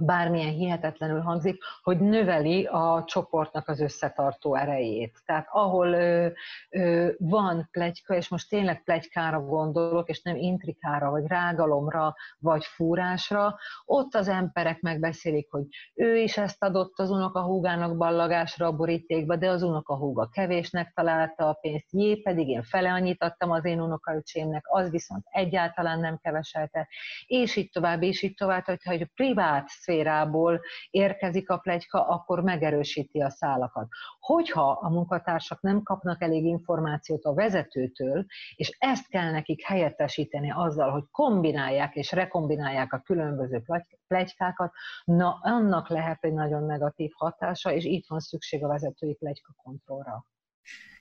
bármilyen 0.00 0.52
hihetetlenül 0.52 1.20
hangzik, 1.20 1.62
hogy 1.82 1.98
növeli 2.00 2.64
a 2.64 3.04
csoportnak 3.06 3.68
az 3.68 3.80
összetartó 3.80 4.54
erejét. 4.54 5.18
Tehát 5.24 5.46
ahol 5.50 5.92
ö, 5.92 6.28
ö, 6.70 7.08
van 7.18 7.68
plegyka, 7.70 8.14
és 8.14 8.28
most 8.28 8.48
tényleg 8.48 8.82
plegykára 8.82 9.40
gondolok, 9.40 10.08
és 10.08 10.22
nem 10.22 10.36
intrikára, 10.36 11.10
vagy 11.10 11.26
rágalomra, 11.26 12.14
vagy 12.38 12.64
fúrásra, 12.64 13.58
ott 13.84 14.14
az 14.14 14.28
emberek 14.28 14.80
megbeszélik, 14.80 15.50
hogy 15.50 15.64
ő 15.94 16.16
is 16.16 16.36
ezt 16.36 16.62
adott 16.62 16.98
az 16.98 17.10
unokahúgának 17.10 17.96
ballagásra 17.96 18.66
a 18.66 18.76
borítékba, 18.76 19.36
de 19.36 19.48
az 19.48 19.62
unokahúga 19.62 20.28
kevésnek 20.32 20.92
találta 20.94 21.48
a 21.48 21.52
pénzt, 21.52 21.86
jé, 21.90 22.14
pedig 22.14 22.48
én 22.48 22.62
fele 22.62 22.92
annyit 22.92 23.22
adtam 23.22 23.50
az 23.50 23.64
én 23.64 23.80
unokaöcsémnek, 23.80 24.64
az 24.68 24.90
viszont 24.90 25.24
egyáltalán 25.30 26.00
nem 26.00 26.18
keveselte, 26.22 26.88
és 27.26 27.56
így 27.56 27.70
tovább, 27.70 28.02
és 28.02 28.22
így 28.22 28.34
tovább, 28.34 28.64
hogyha 28.64 28.92
egy 28.92 29.10
privát 29.14 29.68
szférából 29.90 30.60
érkezik 30.90 31.50
a 31.50 31.56
plegyka, 31.56 32.06
akkor 32.06 32.42
megerősíti 32.42 33.20
a 33.20 33.30
szálakat. 33.30 33.88
Hogyha 34.18 34.70
a 34.70 34.88
munkatársak 34.88 35.60
nem 35.60 35.82
kapnak 35.82 36.22
elég 36.22 36.44
információt 36.44 37.24
a 37.24 37.34
vezetőtől, 37.34 38.24
és 38.54 38.76
ezt 38.78 39.08
kell 39.08 39.30
nekik 39.30 39.62
helyettesíteni 39.62 40.50
azzal, 40.50 40.90
hogy 40.90 41.04
kombinálják 41.10 41.94
és 41.94 42.12
rekombinálják 42.12 42.92
a 42.92 43.02
különböző 43.04 43.62
plegykákat, 44.06 44.72
na 45.04 45.38
annak 45.42 45.88
lehet 45.88 46.24
egy 46.24 46.32
nagyon 46.32 46.62
negatív 46.62 47.10
hatása, 47.14 47.72
és 47.72 47.84
itt 47.84 48.06
van 48.08 48.20
szükség 48.20 48.64
a 48.64 48.68
vezetői 48.68 49.14
plegyka 49.14 49.52
kontrollra. 49.62 50.24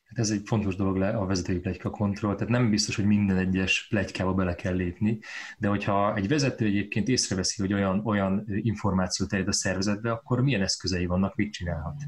Hát 0.09 0.19
ez 0.19 0.29
egy 0.29 0.41
fontos 0.45 0.75
dolog 0.75 0.97
le 0.97 1.09
a 1.09 1.25
vezetői 1.25 1.59
plegyka 1.59 1.89
kontroll, 1.89 2.33
tehát 2.35 2.49
nem 2.49 2.69
biztos, 2.69 2.95
hogy 2.95 3.05
minden 3.05 3.37
egyes 3.37 3.87
plegykába 3.89 4.33
bele 4.33 4.55
kell 4.55 4.75
lépni, 4.75 5.19
de 5.57 5.67
hogyha 5.67 6.15
egy 6.15 6.27
vezető 6.27 6.65
egyébként 6.65 7.07
észreveszi, 7.07 7.61
hogy 7.61 7.73
olyan, 7.73 8.01
olyan 8.05 8.43
információ 8.47 9.25
terjed 9.25 9.47
a 9.47 9.51
szervezetbe, 9.51 10.11
akkor 10.11 10.41
milyen 10.41 10.61
eszközei 10.61 11.05
vannak, 11.05 11.35
mit 11.35 11.53
csinálhat? 11.53 12.01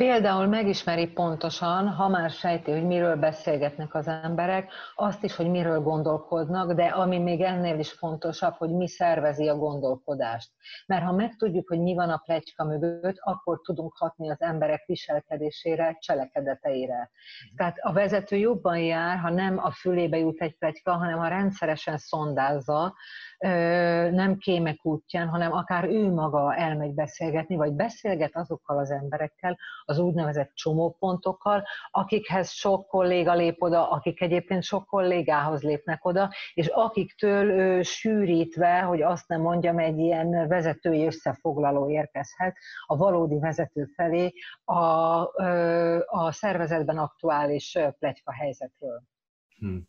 Például 0.00 0.46
megismeri 0.46 1.06
pontosan, 1.06 1.88
ha 1.88 2.08
már 2.08 2.30
sejti, 2.30 2.70
hogy 2.70 2.86
miről 2.86 3.16
beszélgetnek 3.16 3.94
az 3.94 4.06
emberek, 4.06 4.72
azt 4.94 5.24
is, 5.24 5.36
hogy 5.36 5.50
miről 5.50 5.80
gondolkodnak, 5.80 6.72
de 6.72 6.84
ami 6.84 7.18
még 7.18 7.40
ennél 7.40 7.78
is 7.78 7.92
fontosabb, 7.92 8.54
hogy 8.54 8.70
mi 8.70 8.88
szervezi 8.88 9.48
a 9.48 9.56
gondolkodást. 9.56 10.50
Mert 10.86 11.04
ha 11.04 11.12
megtudjuk, 11.12 11.68
hogy 11.68 11.80
mi 11.80 11.94
van 11.94 12.10
a 12.10 12.22
pletyka 12.24 12.64
mögött, 12.64 13.16
akkor 13.18 13.60
tudunk 13.60 13.96
hatni 13.96 14.30
az 14.30 14.40
emberek 14.40 14.84
viselkedésére, 14.86 15.96
cselekedeteire. 16.00 17.10
Tehát 17.56 17.76
a 17.80 17.92
vezető 17.92 18.36
jobban 18.36 18.78
jár, 18.78 19.18
ha 19.18 19.30
nem 19.30 19.58
a 19.58 19.70
fülébe 19.70 20.18
jut 20.18 20.40
egy 20.40 20.56
pletyka, 20.56 20.92
hanem 20.92 21.18
ha 21.18 21.28
rendszeresen 21.28 21.96
szondázza, 21.98 22.94
nem 24.10 24.36
kémek 24.38 24.84
útján, 24.84 25.28
hanem 25.28 25.52
akár 25.52 25.84
ő 25.84 26.12
maga 26.12 26.54
elmegy 26.54 26.94
beszélgetni, 26.94 27.56
vagy 27.56 27.72
beszélget 27.72 28.36
azokkal 28.36 28.78
az 28.78 28.90
emberekkel, 28.90 29.58
az 29.84 29.98
úgynevezett 29.98 30.50
csomópontokkal, 30.54 31.64
akikhez 31.90 32.50
sok 32.50 32.86
kolléga 32.86 33.34
lép 33.34 33.62
oda, 33.62 33.90
akik 33.90 34.20
egyébként 34.20 34.62
sok 34.62 34.86
kollégához 34.86 35.62
lépnek 35.62 36.04
oda, 36.04 36.30
és 36.54 36.66
akiktől 36.66 37.50
ő, 37.50 37.82
sűrítve, 37.82 38.80
hogy 38.80 39.02
azt 39.02 39.28
nem 39.28 39.40
mondjam, 39.40 39.78
egy 39.78 39.98
ilyen 39.98 40.48
vezetői 40.48 41.06
összefoglaló 41.06 41.90
érkezhet 41.90 42.56
a 42.86 42.96
valódi 42.96 43.38
vezető 43.38 43.84
felé 43.84 44.32
a, 44.64 44.74
a 46.06 46.32
szervezetben 46.32 46.98
aktuális 46.98 47.78
pletyka 47.98 48.32
helyzetről. 48.32 49.02
Hmm. 49.58 49.88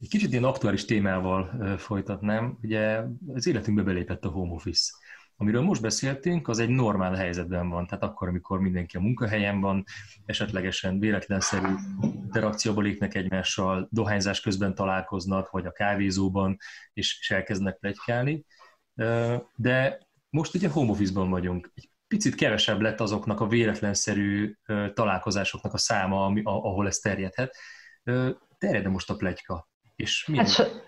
Egy 0.00 0.08
kicsit 0.08 0.30
ilyen 0.30 0.44
aktuális 0.44 0.84
témával 0.84 1.76
folytatnám. 1.78 2.58
Ugye 2.62 3.02
az 3.34 3.46
életünkbe 3.46 3.82
belépett 3.82 4.24
a 4.24 4.28
home 4.28 4.52
office. 4.52 4.92
Amiről 5.36 5.62
most 5.62 5.82
beszéltünk, 5.82 6.48
az 6.48 6.58
egy 6.58 6.68
normál 6.68 7.14
helyzetben 7.14 7.68
van, 7.68 7.86
tehát 7.86 8.04
akkor, 8.04 8.28
amikor 8.28 8.60
mindenki 8.60 8.96
a 8.96 9.00
munkahelyen 9.00 9.60
van, 9.60 9.84
esetlegesen 10.24 10.98
véletlenszerű 10.98 11.68
interakcióba 12.00 12.80
lépnek 12.80 13.14
egymással, 13.14 13.88
dohányzás 13.90 14.40
közben 14.40 14.74
találkoznak, 14.74 15.50
vagy 15.50 15.66
a 15.66 15.72
kávézóban, 15.72 16.56
és, 16.92 17.18
és 17.20 17.30
elkezdenek 17.30 17.78
plegykálni. 17.78 18.44
De 19.56 20.06
most 20.30 20.54
ugye 20.54 20.68
home 20.68 20.90
office-ban 20.90 21.30
vagyunk. 21.30 21.70
Egy 21.74 21.90
picit 22.06 22.34
kevesebb 22.34 22.80
lett 22.80 23.00
azoknak 23.00 23.40
a 23.40 23.46
véletlenszerű 23.46 24.54
találkozásoknak 24.94 25.74
a 25.74 25.78
száma, 25.78 26.32
ahol 26.42 26.86
ez 26.86 26.98
terjedhet. 26.98 27.56
Terjed 28.58 28.86
most 28.86 29.10
a 29.10 29.16
plegyka? 29.16 29.68
És 29.96 30.26
milyen... 30.26 30.46
Hát, 30.46 30.84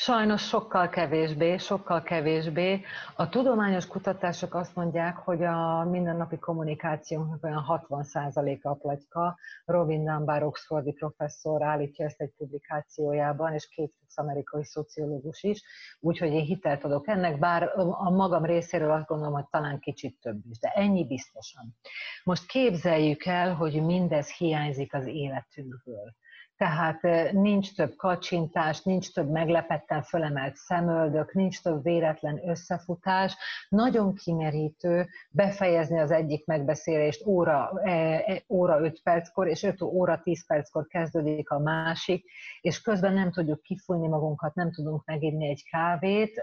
Sajnos 0.00 0.42
sokkal 0.42 0.88
kevésbé, 0.88 1.56
sokkal 1.56 2.02
kevésbé. 2.02 2.84
A 3.16 3.28
tudományos 3.28 3.86
kutatások 3.86 4.54
azt 4.54 4.74
mondják, 4.74 5.16
hogy 5.16 5.44
a 5.44 5.84
mindennapi 5.84 6.38
kommunikációnknak 6.38 7.44
olyan 7.44 7.64
60%-a 7.68 8.68
a 8.68 8.74
plagyka. 8.74 9.38
Robin 9.64 10.04
Dunbar, 10.04 10.42
Oxfordi 10.42 10.92
professzor 10.92 11.62
állítja 11.62 12.04
ezt 12.04 12.20
egy 12.20 12.32
publikációjában, 12.36 13.52
és 13.52 13.68
két 13.68 13.92
amerikai 14.14 14.64
szociológus 14.64 15.42
is, 15.42 15.62
úgyhogy 16.00 16.32
én 16.32 16.44
hitelt 16.44 16.84
adok 16.84 17.08
ennek, 17.08 17.38
bár 17.38 17.62
a 17.76 18.10
magam 18.10 18.44
részéről 18.44 18.90
azt 18.90 19.06
gondolom, 19.06 19.34
hogy 19.34 19.48
talán 19.50 19.78
kicsit 19.78 20.20
több 20.20 20.40
is, 20.50 20.58
de 20.58 20.68
ennyi 20.68 21.06
biztosan. 21.06 21.76
Most 22.24 22.46
képzeljük 22.46 23.24
el, 23.24 23.54
hogy 23.54 23.84
mindez 23.84 24.30
hiányzik 24.30 24.94
az 24.94 25.06
életünkből 25.06 26.14
tehát 26.58 27.32
nincs 27.32 27.74
több 27.74 27.96
kacsintás, 27.96 28.82
nincs 28.82 29.12
több 29.12 29.30
meglepetten 29.30 30.02
fölemelt 30.02 30.56
szemöldök, 30.56 31.32
nincs 31.32 31.62
több 31.62 31.82
véletlen 31.82 32.48
összefutás. 32.48 33.36
Nagyon 33.68 34.14
kimerítő 34.14 35.08
befejezni 35.30 35.98
az 35.98 36.10
egyik 36.10 36.46
megbeszélést 36.46 37.26
óra, 37.26 37.70
e, 37.82 37.90
e, 37.90 38.42
óra 38.48 38.80
5 38.80 39.00
perckor, 39.02 39.48
és 39.48 39.62
5 39.62 39.82
óra 39.82 40.20
10 40.22 40.46
perckor 40.46 40.86
kezdődik 40.86 41.50
a 41.50 41.58
másik, 41.58 42.24
és 42.60 42.80
közben 42.80 43.12
nem 43.12 43.30
tudjuk 43.30 43.62
kifújni 43.62 44.08
magunkat, 44.08 44.54
nem 44.54 44.72
tudunk 44.72 45.04
meginni 45.04 45.48
egy 45.48 45.64
kávét, 45.70 46.42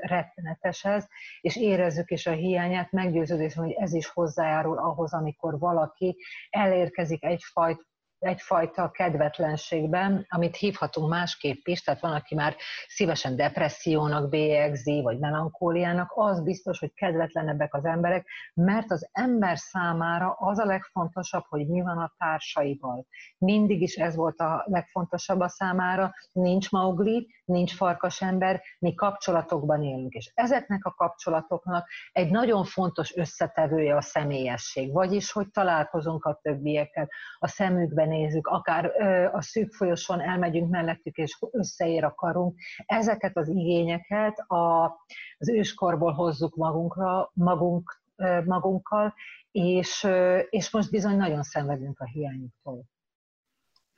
rettenetes 0.00 0.84
ez, 0.84 1.06
és 1.40 1.56
érezzük 1.56 2.10
is 2.10 2.26
a 2.26 2.32
hiányát, 2.32 2.92
meggyőződésem, 2.92 3.64
hogy 3.64 3.72
ez 3.72 3.92
is 3.92 4.08
hozzájárul 4.08 4.78
ahhoz, 4.78 5.12
amikor 5.12 5.58
valaki 5.58 6.16
elérkezik 6.50 7.24
egyfajta 7.24 7.88
egyfajta 8.20 8.90
kedvetlenségben, 8.90 10.26
amit 10.28 10.56
hívhatunk 10.56 11.08
másképp 11.08 11.66
is, 11.66 11.82
tehát 11.82 12.00
van, 12.00 12.12
aki 12.12 12.34
már 12.34 12.56
szívesen 12.86 13.36
depressziónak 13.36 14.28
bélyegzi, 14.28 15.02
vagy 15.02 15.18
melankóliának, 15.18 16.12
az 16.14 16.42
biztos, 16.42 16.78
hogy 16.78 16.94
kedvetlenebbek 16.94 17.74
az 17.74 17.84
emberek, 17.84 18.26
mert 18.54 18.90
az 18.90 19.08
ember 19.12 19.58
számára 19.58 20.36
az 20.38 20.58
a 20.58 20.64
legfontosabb, 20.64 21.44
hogy 21.48 21.66
mi 21.66 21.80
van 21.80 21.98
a 21.98 22.14
társaival. 22.18 23.06
Mindig 23.38 23.82
is 23.82 23.96
ez 23.96 24.16
volt 24.16 24.40
a 24.40 24.64
legfontosabb 24.66 25.40
a 25.40 25.48
számára, 25.48 26.12
nincs 26.32 26.70
maugli, 26.70 27.28
nincs 27.50 27.74
farkas 27.74 28.22
ember, 28.22 28.60
mi 28.78 28.94
kapcsolatokban 28.94 29.82
élünk. 29.82 30.12
És 30.12 30.30
ezeknek 30.34 30.84
a 30.84 30.94
kapcsolatoknak 30.94 31.88
egy 32.12 32.30
nagyon 32.30 32.64
fontos 32.64 33.16
összetevője 33.16 33.96
a 33.96 34.00
személyesség, 34.00 34.92
vagyis, 34.92 35.32
hogy 35.32 35.50
találkozunk 35.50 36.24
a 36.24 36.38
többiekkel, 36.42 37.08
a 37.38 37.48
szemükben 37.48 38.08
nézzük, 38.08 38.46
akár 38.46 38.84
a 39.32 39.42
szűk 39.42 39.72
folyoson 39.72 40.20
elmegyünk 40.20 40.70
mellettük, 40.70 41.16
és 41.16 41.38
összeér 41.50 42.04
a 42.04 42.14
karunk. 42.14 42.58
Ezeket 42.86 43.36
az 43.36 43.48
igényeket 43.48 44.38
a, 44.38 44.84
az 45.38 45.48
őskorból 45.48 46.12
hozzuk 46.12 46.56
magunkra, 46.56 47.30
magunk, 47.34 48.00
magunkkal, 48.44 49.14
és, 49.50 50.08
és 50.50 50.70
most 50.70 50.90
bizony 50.90 51.16
nagyon 51.16 51.42
szenvedünk 51.42 52.00
a 52.00 52.04
hiányuktól. 52.04 52.84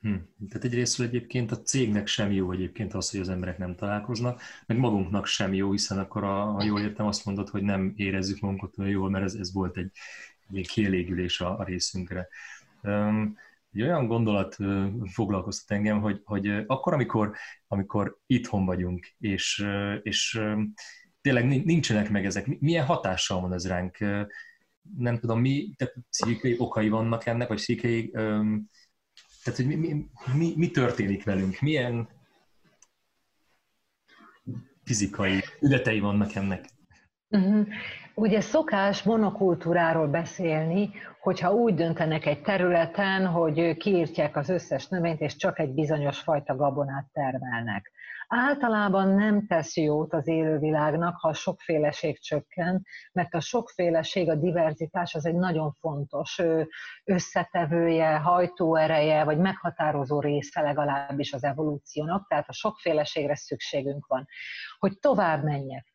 Hm. 0.03 0.15
Tehát 0.49 0.63
egyrésztről 0.63 1.07
egyébként 1.07 1.51
a 1.51 1.61
cégnek 1.61 2.07
sem 2.07 2.31
jó 2.31 2.51
egyébként 2.51 2.93
az, 2.93 3.11
hogy 3.11 3.19
az 3.19 3.29
emberek 3.29 3.57
nem 3.57 3.75
találkoznak, 3.75 4.41
meg 4.65 4.77
magunknak 4.77 5.25
sem 5.25 5.53
jó, 5.53 5.71
hiszen 5.71 5.99
akkor, 5.99 6.23
a, 6.23 6.43
ha 6.43 6.63
jól 6.63 6.81
értem, 6.81 7.05
azt 7.05 7.25
mondod, 7.25 7.49
hogy 7.49 7.63
nem 7.63 7.93
érezzük 7.95 8.39
magunkat 8.39 8.77
olyan 8.77 8.91
jól, 8.91 9.09
mert 9.09 9.23
ez, 9.23 9.33
ez 9.33 9.53
volt 9.53 9.77
egy, 9.77 9.91
egy 10.53 10.67
kielégülés 10.67 11.41
a, 11.41 11.59
a 11.59 11.63
részünkre. 11.63 12.27
Um, 12.81 13.37
egy 13.73 13.81
olyan 13.81 14.07
gondolat 14.07 14.57
foglalkoztat 15.05 15.77
engem, 15.77 16.01
hogy, 16.01 16.21
hogy 16.23 16.47
akkor, 16.67 16.93
amikor, 16.93 17.35
amikor 17.67 18.17
itthon 18.25 18.65
vagyunk, 18.65 19.13
és, 19.19 19.65
és 20.01 20.41
tényleg 21.21 21.65
nincsenek 21.65 22.09
meg 22.09 22.25
ezek, 22.25 22.59
milyen 22.59 22.85
hatással 22.85 23.41
van 23.41 23.53
ez 23.53 23.67
ránk? 23.67 23.97
Nem 24.97 25.19
tudom, 25.19 25.39
mi 25.39 25.73
tehát 25.77 25.95
pszichikai 26.09 26.55
okai 26.57 26.89
vannak 26.89 27.25
ennek, 27.25 27.47
vagy 27.47 27.57
pszichikai, 27.57 28.11
tehát 29.43 29.59
hogy 29.59 29.67
mi, 29.67 29.75
mi, 29.75 30.05
mi, 30.37 30.53
mi 30.55 30.71
történik 30.71 31.23
velünk, 31.23 31.59
milyen 31.61 32.07
fizikai 34.83 35.43
ületei 35.59 35.99
vannak 35.99 36.35
ennek? 36.35 36.65
Uh-huh. 37.29 37.67
Ugye 38.15 38.41
szokás 38.41 39.03
monokultúráról 39.03 40.07
beszélni, 40.07 40.89
hogyha 41.21 41.53
úgy 41.53 41.73
döntenek 41.73 42.25
egy 42.25 42.41
területen, 42.41 43.25
hogy 43.25 43.77
kiírtják 43.77 44.35
az 44.35 44.49
összes 44.49 44.87
növényt, 44.87 45.21
és 45.21 45.35
csak 45.35 45.59
egy 45.59 45.69
bizonyos 45.69 46.19
fajta 46.19 46.55
gabonát 46.55 47.05
termelnek. 47.13 47.91
Általában 48.35 49.07
nem 49.07 49.47
tesz 49.47 49.77
jót 49.77 50.13
az 50.13 50.27
élővilágnak, 50.27 51.15
ha 51.19 51.27
a 51.27 51.33
sokféleség 51.33 52.19
csökken, 52.19 52.85
mert 53.11 53.33
a 53.33 53.39
sokféleség, 53.39 54.29
a 54.29 54.35
diverzitás 54.35 55.15
az 55.15 55.25
egy 55.25 55.35
nagyon 55.35 55.71
fontos 55.71 56.41
összetevője, 57.03 58.17
hajtóereje, 58.17 59.23
vagy 59.23 59.37
meghatározó 59.37 60.19
része 60.19 60.61
legalábbis 60.61 61.33
az 61.33 61.43
evolúciónak, 61.43 62.27
tehát 62.27 62.49
a 62.49 62.53
sokféleségre 62.53 63.35
szükségünk 63.35 64.05
van. 64.07 64.27
Hogy 64.79 64.99
tovább 64.99 65.43
menjek, 65.43 65.91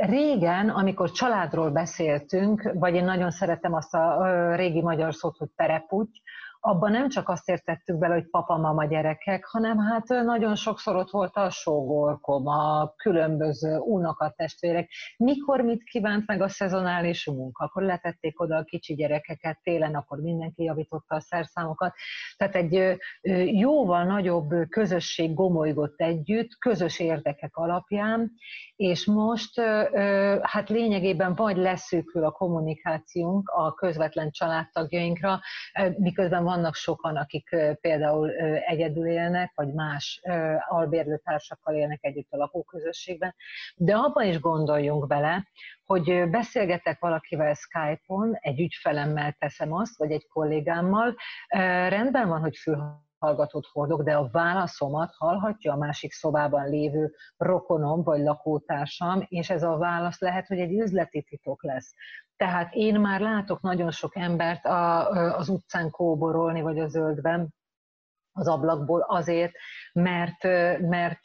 Régen, 0.00 0.68
amikor 0.68 1.10
családról 1.10 1.70
beszéltünk, 1.70 2.70
vagy 2.74 2.94
én 2.94 3.04
nagyon 3.04 3.30
szeretem 3.30 3.74
azt 3.74 3.94
a 3.94 4.54
régi 4.54 4.82
magyar 4.82 5.14
szót, 5.14 5.36
hogy 5.36 5.48
tereputy, 5.56 6.22
abban 6.66 6.90
nem 6.90 7.08
csak 7.08 7.28
azt 7.28 7.48
értettük 7.48 7.98
bele, 7.98 8.14
hogy 8.14 8.30
papa, 8.30 8.56
mama, 8.56 8.84
gyerekek, 8.84 9.44
hanem 9.44 9.78
hát 9.78 10.08
nagyon 10.08 10.54
sokszor 10.54 10.96
ott 10.96 11.10
volt 11.10 11.36
a 11.36 11.50
sógorkom, 11.50 12.46
a 12.46 12.92
különböző 12.96 13.78
unokatestvérek. 13.78 14.90
Mikor 15.16 15.60
mit 15.60 15.82
kívánt 15.84 16.26
meg 16.26 16.42
a 16.42 16.48
szezonális 16.48 17.26
munka? 17.26 17.64
Akkor 17.64 17.82
letették 17.82 18.40
oda 18.40 18.56
a 18.56 18.64
kicsi 18.64 18.94
gyerekeket 18.94 19.58
télen, 19.62 19.94
akkor 19.94 20.18
mindenki 20.18 20.62
javította 20.62 21.14
a 21.14 21.20
szerszámokat. 21.20 21.94
Tehát 22.36 22.54
egy 22.54 22.98
jóval 23.58 24.04
nagyobb 24.04 24.48
közösség 24.68 25.34
gomolygott 25.34 26.00
együtt, 26.00 26.58
közös 26.58 26.98
érdekek 26.98 27.56
alapján, 27.56 28.32
és 28.76 29.06
most 29.06 29.60
hát 30.42 30.68
lényegében 30.68 31.34
vagy 31.34 31.56
leszűkül 31.56 32.24
a 32.24 32.30
kommunikációnk 32.30 33.48
a 33.48 33.74
közvetlen 33.74 34.30
családtagjainkra, 34.30 35.40
miközben 35.96 36.52
vannak 36.54 36.74
sokan, 36.74 37.16
akik 37.16 37.56
például 37.80 38.30
egyedül 38.66 39.06
élnek, 39.06 39.52
vagy 39.54 39.72
más 39.72 40.20
albérlőtársakkal 40.68 41.74
élnek 41.74 41.98
együtt 42.02 42.32
a 42.32 42.36
lakóközösségben, 42.36 43.34
de 43.76 43.94
abban 43.94 44.26
is 44.26 44.40
gondoljunk 44.40 45.06
bele, 45.06 45.48
hogy 45.84 46.30
beszélgetek 46.30 47.00
valakivel 47.00 47.54
Skype-on, 47.54 48.36
egy 48.40 48.60
ügyfelemmel 48.60 49.32
teszem 49.38 49.72
azt, 49.72 49.98
vagy 49.98 50.10
egy 50.10 50.26
kollégámmal, 50.28 51.14
rendben 51.88 52.28
van, 52.28 52.40
hogy 52.40 52.56
fül 52.56 53.03
hallgatót 53.24 53.66
hordok, 53.72 54.02
de 54.02 54.16
a 54.16 54.28
válaszomat 54.32 55.14
hallhatja 55.16 55.72
a 55.72 55.76
másik 55.76 56.12
szobában 56.12 56.68
lévő 56.68 57.14
rokonom 57.36 58.02
vagy 58.02 58.20
lakótársam, 58.20 59.26
és 59.28 59.50
ez 59.50 59.62
a 59.62 59.76
válasz 59.76 60.20
lehet, 60.20 60.46
hogy 60.46 60.58
egy 60.58 60.72
üzleti 60.72 61.22
titok 61.22 61.62
lesz. 61.62 61.94
Tehát 62.36 62.74
én 62.74 63.00
már 63.00 63.20
látok 63.20 63.60
nagyon 63.60 63.90
sok 63.90 64.16
embert 64.16 64.64
a, 64.64 65.08
az 65.36 65.48
utcán 65.48 65.90
kóborolni, 65.90 66.60
vagy 66.60 66.78
a 66.78 66.88
zöldben, 66.88 67.54
az 68.34 68.48
ablakból 68.48 69.00
azért, 69.00 69.52
mert, 69.92 70.42
mert 70.80 71.24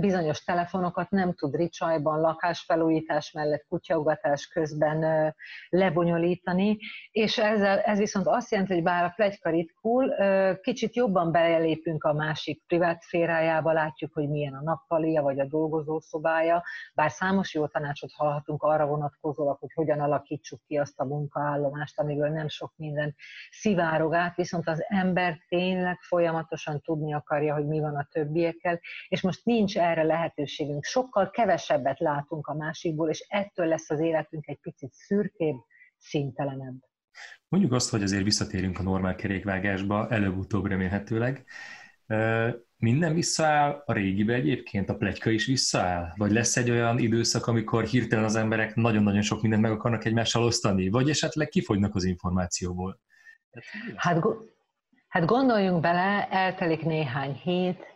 bizonyos 0.00 0.44
telefonokat 0.44 1.10
nem 1.10 1.34
tud 1.34 1.54
ricsajban, 1.54 2.20
lakásfelújítás 2.20 3.32
mellett, 3.32 3.64
kutyaugatás 3.68 4.46
közben 4.46 5.34
lebonyolítani, 5.68 6.78
és 7.10 7.38
ezzel, 7.38 7.78
ez 7.78 7.98
viszont 7.98 8.26
azt 8.26 8.50
jelenti, 8.50 8.72
hogy 8.72 8.82
bár 8.82 9.04
a 9.04 9.12
plegyka 9.16 9.50
ritkul, 9.50 10.14
kicsit 10.60 10.96
jobban 10.96 11.32
belelépünk 11.32 12.04
a 12.04 12.12
másik 12.12 12.62
privát 12.66 13.00
szférájába, 13.00 13.72
látjuk, 13.72 14.12
hogy 14.12 14.28
milyen 14.28 14.54
a 14.54 14.62
nappalia, 14.62 15.22
vagy 15.22 15.40
a 15.40 15.46
dolgozószobája, 15.46 16.62
bár 16.94 17.10
számos 17.10 17.54
jó 17.54 17.66
tanácsot 17.66 18.12
hallhatunk 18.12 18.62
arra 18.62 18.86
vonatkozólag, 18.86 19.58
hogy 19.58 19.72
hogyan 19.74 20.00
alakítsuk 20.00 20.60
ki 20.66 20.76
azt 20.76 21.00
a 21.00 21.04
munkaállomást, 21.04 21.98
amiből 21.98 22.28
nem 22.28 22.48
sok 22.48 22.72
minden 22.76 23.14
szivárog 23.50 24.14
át, 24.14 24.36
viszont 24.36 24.68
az 24.68 24.84
ember 24.88 25.38
tényleg 25.48 25.98
folyamat 26.00 26.49
folyamatosan 26.50 26.80
tudni 26.80 27.12
akarja, 27.14 27.54
hogy 27.54 27.66
mi 27.66 27.80
van 27.80 27.96
a 27.96 28.08
többiekkel, 28.12 28.80
és 29.08 29.20
most 29.20 29.44
nincs 29.44 29.78
erre 29.78 30.02
lehetőségünk. 30.02 30.84
Sokkal 30.84 31.30
kevesebbet 31.30 31.98
látunk 31.98 32.46
a 32.46 32.54
másikból, 32.54 33.08
és 33.08 33.24
ettől 33.28 33.66
lesz 33.66 33.90
az 33.90 34.00
életünk 34.00 34.46
egy 34.46 34.58
picit 34.60 34.92
szürkébb, 34.92 35.56
szintelenebb. 35.96 36.78
Mondjuk 37.48 37.72
azt, 37.72 37.90
hogy 37.90 38.02
azért 38.02 38.24
visszatérünk 38.24 38.78
a 38.78 38.82
normál 38.82 39.14
kerékvágásba, 39.14 40.08
előbb-utóbb 40.08 40.66
remélhetőleg. 40.66 41.44
Minden 42.76 43.14
visszaáll 43.14 43.82
a 43.86 43.92
régibe 43.92 44.34
egyébként? 44.34 44.88
A 44.88 44.96
plegyka 44.96 45.30
is 45.30 45.46
visszaáll? 45.46 46.12
Vagy 46.16 46.30
lesz 46.30 46.56
egy 46.56 46.70
olyan 46.70 46.98
időszak, 46.98 47.46
amikor 47.46 47.84
hirtelen 47.84 48.24
az 48.24 48.36
emberek 48.36 48.74
nagyon-nagyon 48.74 49.22
sok 49.22 49.40
mindent 49.42 49.62
meg 49.62 49.70
akarnak 49.72 50.04
egymással 50.04 50.44
osztani? 50.44 50.88
Vagy 50.88 51.08
esetleg 51.08 51.48
kifogynak 51.48 51.94
az 51.94 52.04
információból? 52.04 53.00
Hát, 53.96 54.24
hát 55.10 55.26
gondoljunk 55.26 55.80
bele, 55.80 56.28
eltelik 56.30 56.84
néhány 56.84 57.32
hét, 57.32 57.88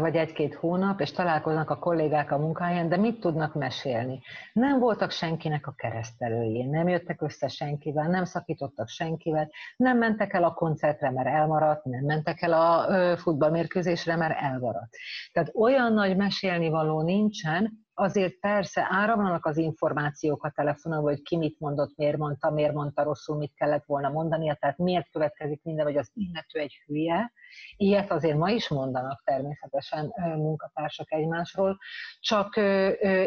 vagy 0.00 0.16
egy-két 0.16 0.54
hónap, 0.54 1.00
és 1.00 1.12
találkoznak 1.12 1.70
a 1.70 1.78
kollégák 1.78 2.30
a 2.30 2.38
munkahelyen, 2.38 2.88
de 2.88 2.96
mit 2.96 3.20
tudnak 3.20 3.54
mesélni? 3.54 4.20
Nem 4.52 4.78
voltak 4.78 5.10
senkinek 5.10 5.66
a 5.66 5.74
keresztelőjén, 5.76 6.70
nem 6.70 6.88
jöttek 6.88 7.22
össze 7.22 7.48
senkivel, 7.48 8.08
nem 8.08 8.24
szakítottak 8.24 8.88
senkivel, 8.88 9.50
nem 9.76 9.98
mentek 9.98 10.32
el 10.32 10.44
a 10.44 10.52
koncertre, 10.52 11.10
mert 11.10 11.28
elmaradt, 11.28 11.84
nem 11.84 12.04
mentek 12.04 12.42
el 12.42 12.52
a 12.52 12.86
futballmérkőzésre, 13.16 14.16
mert 14.16 14.38
elmaradt. 14.40 14.96
Tehát 15.32 15.50
olyan 15.54 15.92
nagy 15.92 16.16
mesélni 16.16 16.68
való 16.68 17.02
nincsen, 17.02 17.79
azért 18.00 18.38
persze 18.38 18.86
áramlanak 18.90 19.46
az 19.46 19.56
információk 19.56 20.44
a 20.44 20.50
telefonon, 20.50 21.02
hogy 21.02 21.22
ki 21.22 21.36
mit 21.36 21.58
mondott, 21.58 21.96
miért 21.96 22.16
mondta, 22.16 22.50
miért 22.50 22.72
mondta 22.72 23.02
rosszul, 23.02 23.36
mit 23.36 23.54
kellett 23.54 23.84
volna 23.84 24.08
mondania, 24.08 24.54
tehát 24.54 24.78
miért 24.78 25.10
következik 25.10 25.60
minden, 25.62 25.84
vagy 25.84 25.96
az 25.96 26.10
illető 26.14 26.58
egy 26.58 26.82
hülye. 26.86 27.32
Ilyet 27.76 28.10
azért 28.10 28.36
ma 28.36 28.50
is 28.50 28.68
mondanak 28.68 29.22
természetesen 29.24 30.12
munkatársak 30.36 31.12
egymásról, 31.12 31.78
csak 32.20 32.56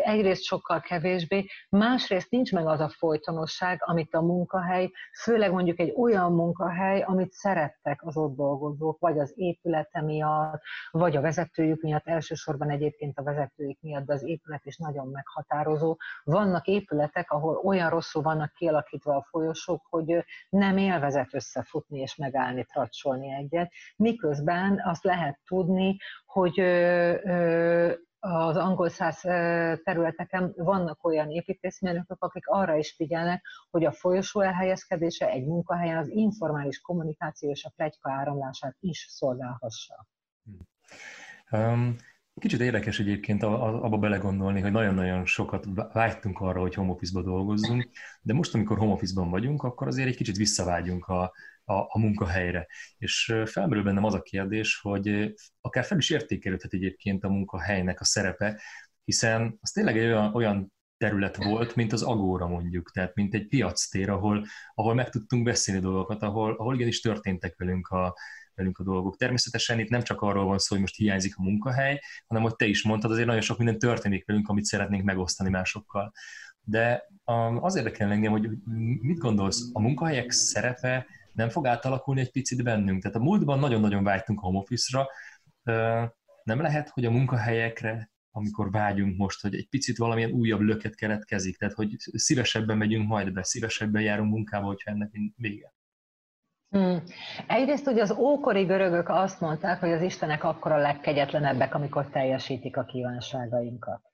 egyrészt 0.04 0.44
sokkal 0.44 0.80
kevésbé, 0.80 1.46
másrészt 1.70 2.30
nincs 2.30 2.54
meg 2.54 2.68
az 2.68 2.80
a 2.80 2.90
folytonosság, 2.90 3.84
amit 3.86 4.14
a 4.14 4.22
munkahely, 4.22 4.92
főleg 5.22 5.52
mondjuk 5.52 5.80
egy 5.80 5.94
olyan 5.98 6.32
munkahely, 6.34 7.02
amit 7.02 7.32
szerettek 7.32 8.06
az 8.06 8.18
ott 8.18 8.36
dolgozók, 8.36 9.00
vagy 9.00 9.20
az 9.20 9.34
épülete 9.36 10.02
miatt, 10.02 10.62
vagy 10.92 11.16
a 11.16 11.22
vezetőjük 11.22 11.82
miatt, 11.82 12.08
elsősorban 12.08 12.70
egyébként 12.70 13.18
a 13.18 13.24
vezetőjük 13.24 13.82
miatt, 13.82 14.06
de 14.06 14.14
az 14.14 14.24
épület 14.24 14.66
is 14.66 14.78
nagyon 14.78 15.08
meghatározó. 15.08 15.98
Vannak 16.24 16.68
épületek, 16.68 17.32
ahol 17.32 17.62
olyan 17.64 17.90
rosszul 17.90 18.22
vannak 18.22 18.54
kialakítva 18.54 19.16
a 19.16 19.26
folyosók, 19.30 19.86
hogy 19.90 20.26
nem 20.50 20.78
élvezet 20.78 21.34
összefutni 21.34 22.00
és 22.00 22.16
megállni, 22.16 22.66
tracsolni 22.66 23.32
egyet, 23.32 23.72
miközben 24.14 24.82
azt 24.84 25.04
lehet 25.04 25.40
tudni, 25.46 25.98
hogy 26.26 26.60
az 28.20 28.56
angol 28.56 28.90
száz 28.90 29.20
területeken 29.84 30.54
vannak 30.56 31.06
olyan 31.06 31.30
építészmérnökök, 31.30 32.24
akik 32.24 32.48
arra 32.48 32.76
is 32.76 32.94
figyelnek, 32.96 33.46
hogy 33.70 33.86
a 33.86 33.92
folyosó 33.92 34.42
elhelyezkedése 34.42 35.30
egy 35.30 35.46
munkahelyen 35.46 35.98
az 35.98 36.10
informális 36.10 36.82
kommunikáció 36.82 37.50
és 37.50 37.64
a 37.64 37.74
plegyka 37.76 38.12
áramlását 38.12 38.76
is 38.80 39.06
szolgálhassa. 39.10 40.08
Um, 41.52 41.96
Kicsit 42.40 42.60
érdekes 42.60 43.00
egyébként 43.00 43.44
abba 43.44 43.98
belegondolni, 43.98 44.62
hogy 44.62 44.72
nagyon-nagyon 44.72 45.26
sokat 45.26 45.68
vágytunk 45.94 46.40
arra, 46.40 46.60
hogy 46.60 46.74
home 46.74 46.96
dolgozzunk, 47.12 47.90
de 48.22 48.34
most, 48.34 48.54
amikor 48.54 48.78
home 48.78 49.30
vagyunk, 49.30 49.64
akkor 49.64 49.88
azért 49.88 50.08
egy 50.08 50.16
kicsit 50.16 50.36
visszavágyunk 50.36 51.08
a, 51.08 51.32
a, 51.66 51.74
a 51.74 52.00
munkahelyre. 52.00 52.68
És 52.98 53.34
felmerül 53.46 53.84
bennem 53.84 54.04
az 54.04 54.14
a 54.14 54.22
kérdés, 54.22 54.80
hogy 54.82 55.34
akár 55.62 55.84
fel 55.84 55.98
is 55.98 56.10
értékelődhet 56.10 56.74
egyébként 56.74 57.24
a 57.24 57.30
munkahelynek 57.30 58.00
a 58.00 58.06
szerepe, 58.06 58.62
hiszen 59.04 59.58
az 59.62 59.72
tényleg 59.72 59.98
egy 59.98 60.06
olyan, 60.06 60.34
olyan 60.34 60.74
terület 60.98 61.44
volt, 61.44 61.76
mint 61.76 61.94
az 61.94 62.02
agóra 62.02 62.48
mondjuk, 62.48 62.92
tehát 62.92 63.16
mint 63.16 63.34
egy 63.34 63.48
piactér, 63.48 64.10
ahol, 64.10 64.46
ahol 64.74 64.94
meg 64.94 65.10
tudtunk 65.10 65.44
beszélni 65.44 65.82
dolgokat, 65.82 66.22
ahol, 66.22 66.54
ahol 66.54 66.76
igenis 66.76 67.02
történtek 67.02 67.56
velünk 67.58 67.88
a, 67.88 68.16
velünk 68.56 68.78
a 68.78 68.84
dolgok. 68.84 69.18
Természetesen 69.18 69.80
itt 69.80 69.90
nem 69.90 70.02
csak 70.02 70.22
arról 70.22 70.46
van 70.46 70.58
szó, 70.58 70.68
hogy 70.70 70.80
most 70.80 70.96
hiányzik 70.96 71.38
a 71.38 71.42
munkahely, 71.42 72.00
hanem 72.28 72.44
hogy 72.44 72.56
te 72.56 72.66
is 72.66 72.84
mondtad, 72.84 73.12
azért 73.12 73.28
nagyon 73.28 73.42
sok 73.42 73.58
minden 73.58 73.80
történik 73.80 74.26
velünk, 74.26 74.48
amit 74.48 74.64
szeretnénk 74.64 75.04
megosztani 75.04 75.50
másokkal. 75.50 76.12
De 76.62 77.08
um, 77.26 77.64
az 77.64 77.76
érdekel 77.76 78.12
engem, 78.12 78.32
hogy 78.32 78.50
mit 79.02 79.18
gondolsz, 79.18 79.70
a 79.74 79.82
munkahelyek 79.82 80.32
szerepe 80.32 81.06
nem 81.34 81.50
fog 81.50 81.68
átalakulni 81.68 82.22
egy 82.22 82.32
picit 82.32 82.64
bennünk? 82.64 83.02
Tehát 83.02 83.18
a 83.18 83.24
múltban 83.24 83.60
nagyon-nagyon 83.60 84.04
vágytunk 84.04 84.40
a 84.40 84.46
home 84.46 84.58
office-ra, 84.58 85.08
nem 86.44 86.62
lehet, 86.62 86.90
hogy 86.90 87.06
a 87.06 87.12
munkahelyekre, 87.12 88.12
amikor 88.32 88.72
vágyunk 88.72 89.18
most, 89.18 89.42
hogy 89.42 89.56
egy 89.56 89.70
picit 89.70 89.98
valamilyen 89.98 90.32
újabb 90.32 90.60
löket 90.60 90.96
keletkezik, 90.96 91.58
tehát 91.58 91.76
hogy 91.76 91.96
szívesebben 91.98 92.78
megyünk 92.78 93.08
majd 93.08 93.34
be, 93.34 93.44
szívesebben 93.44 94.02
járunk 94.02 94.34
munkába, 94.34 94.66
hogyha 94.66 94.92
ennek 94.92 95.12
vége. 95.36 95.74
Hmm. 96.70 97.04
Egyrészt 97.48 97.88
ugye 97.88 98.02
az 98.02 98.12
ókori 98.12 98.64
görögök 98.64 99.10
azt 99.10 99.40
mondták, 99.40 99.80
hogy 99.80 99.92
az 99.92 100.02
Istenek 100.02 100.44
akkor 100.44 100.72
a 100.72 100.78
legkegyetlenebbek, 100.78 101.76
amikor 101.76 102.10
teljesítik 102.10 102.78
a 102.78 102.84
kívánságainkat. 102.84 104.13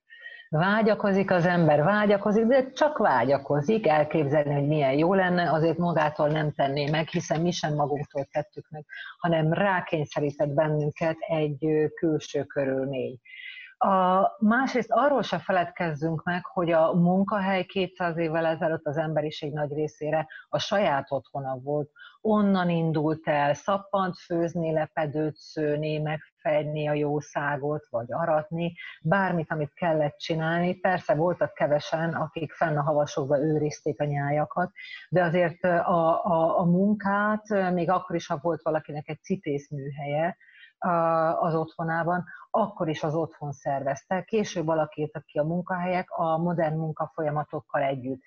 Vágyakozik 0.49 1.31
az 1.31 1.45
ember, 1.45 1.83
vágyakozik, 1.83 2.45
de 2.45 2.71
csak 2.71 2.97
vágyakozik, 2.97 3.87
elképzelni, 3.87 4.53
hogy 4.53 4.67
milyen 4.67 4.93
jó 4.93 5.13
lenne, 5.13 5.51
azért 5.51 5.77
magától 5.77 6.27
nem 6.27 6.51
tenné 6.51 6.89
meg, 6.89 7.07
hiszen 7.07 7.41
mi 7.41 7.51
sem 7.51 7.73
magunktól 7.75 8.27
tettük 8.31 8.69
meg, 8.69 8.85
hanem 9.17 9.53
rákényszerített 9.53 10.49
bennünket 10.49 11.17
egy 11.19 11.65
külső 11.95 12.43
körülmény. 12.43 13.19
A, 13.81 14.27
másrészt 14.39 14.91
arról 14.91 15.21
se 15.21 15.39
feledkezzünk 15.39 16.23
meg, 16.23 16.45
hogy 16.45 16.71
a 16.71 16.93
munkahely 16.93 17.65
200 17.65 18.17
évvel 18.17 18.45
ezelőtt 18.45 18.85
az 18.85 18.97
emberiség 18.97 19.53
nagy 19.53 19.73
részére 19.73 20.27
a 20.49 20.59
saját 20.59 21.11
otthona 21.11 21.55
volt. 21.55 21.89
Onnan 22.21 22.69
indult 22.69 23.27
el 23.27 23.53
szappant 23.53 24.17
főzni, 24.17 24.71
lepedőt 24.71 25.35
szőni, 25.35 25.97
megfejni 25.97 26.87
a 26.87 26.93
jószágot, 26.93 27.87
vagy 27.89 28.13
aratni, 28.13 28.73
bármit, 29.01 29.51
amit 29.51 29.73
kellett 29.73 30.17
csinálni. 30.17 30.73
Persze 30.73 31.15
voltak 31.15 31.53
kevesen, 31.53 32.13
akik 32.13 32.53
fenn 32.53 32.77
a 32.77 32.83
havasokba 32.83 33.39
őrizték 33.39 34.01
a 34.01 34.05
nyájakat, 34.05 34.71
de 35.09 35.23
azért 35.23 35.63
a, 35.63 36.25
a, 36.25 36.59
a 36.59 36.63
munkát, 36.65 37.71
még 37.73 37.89
akkor 37.89 38.15
is, 38.15 38.27
ha 38.27 38.39
volt 38.41 38.61
valakinek 38.61 39.07
egy 39.09 39.21
cipészműhelye, 39.21 40.37
az 41.39 41.55
otthonában, 41.55 42.25
akkor 42.49 42.89
is 42.89 43.03
az 43.03 43.15
otthon 43.15 43.51
szervezte. 43.51 44.23
Később 44.23 44.67
alakítottak 44.67 45.25
ki 45.25 45.37
a 45.37 45.43
munkahelyek 45.43 46.09
a 46.09 46.37
modern 46.37 46.77
munkafolyamatokkal 46.77 47.81
együtt. 47.81 48.21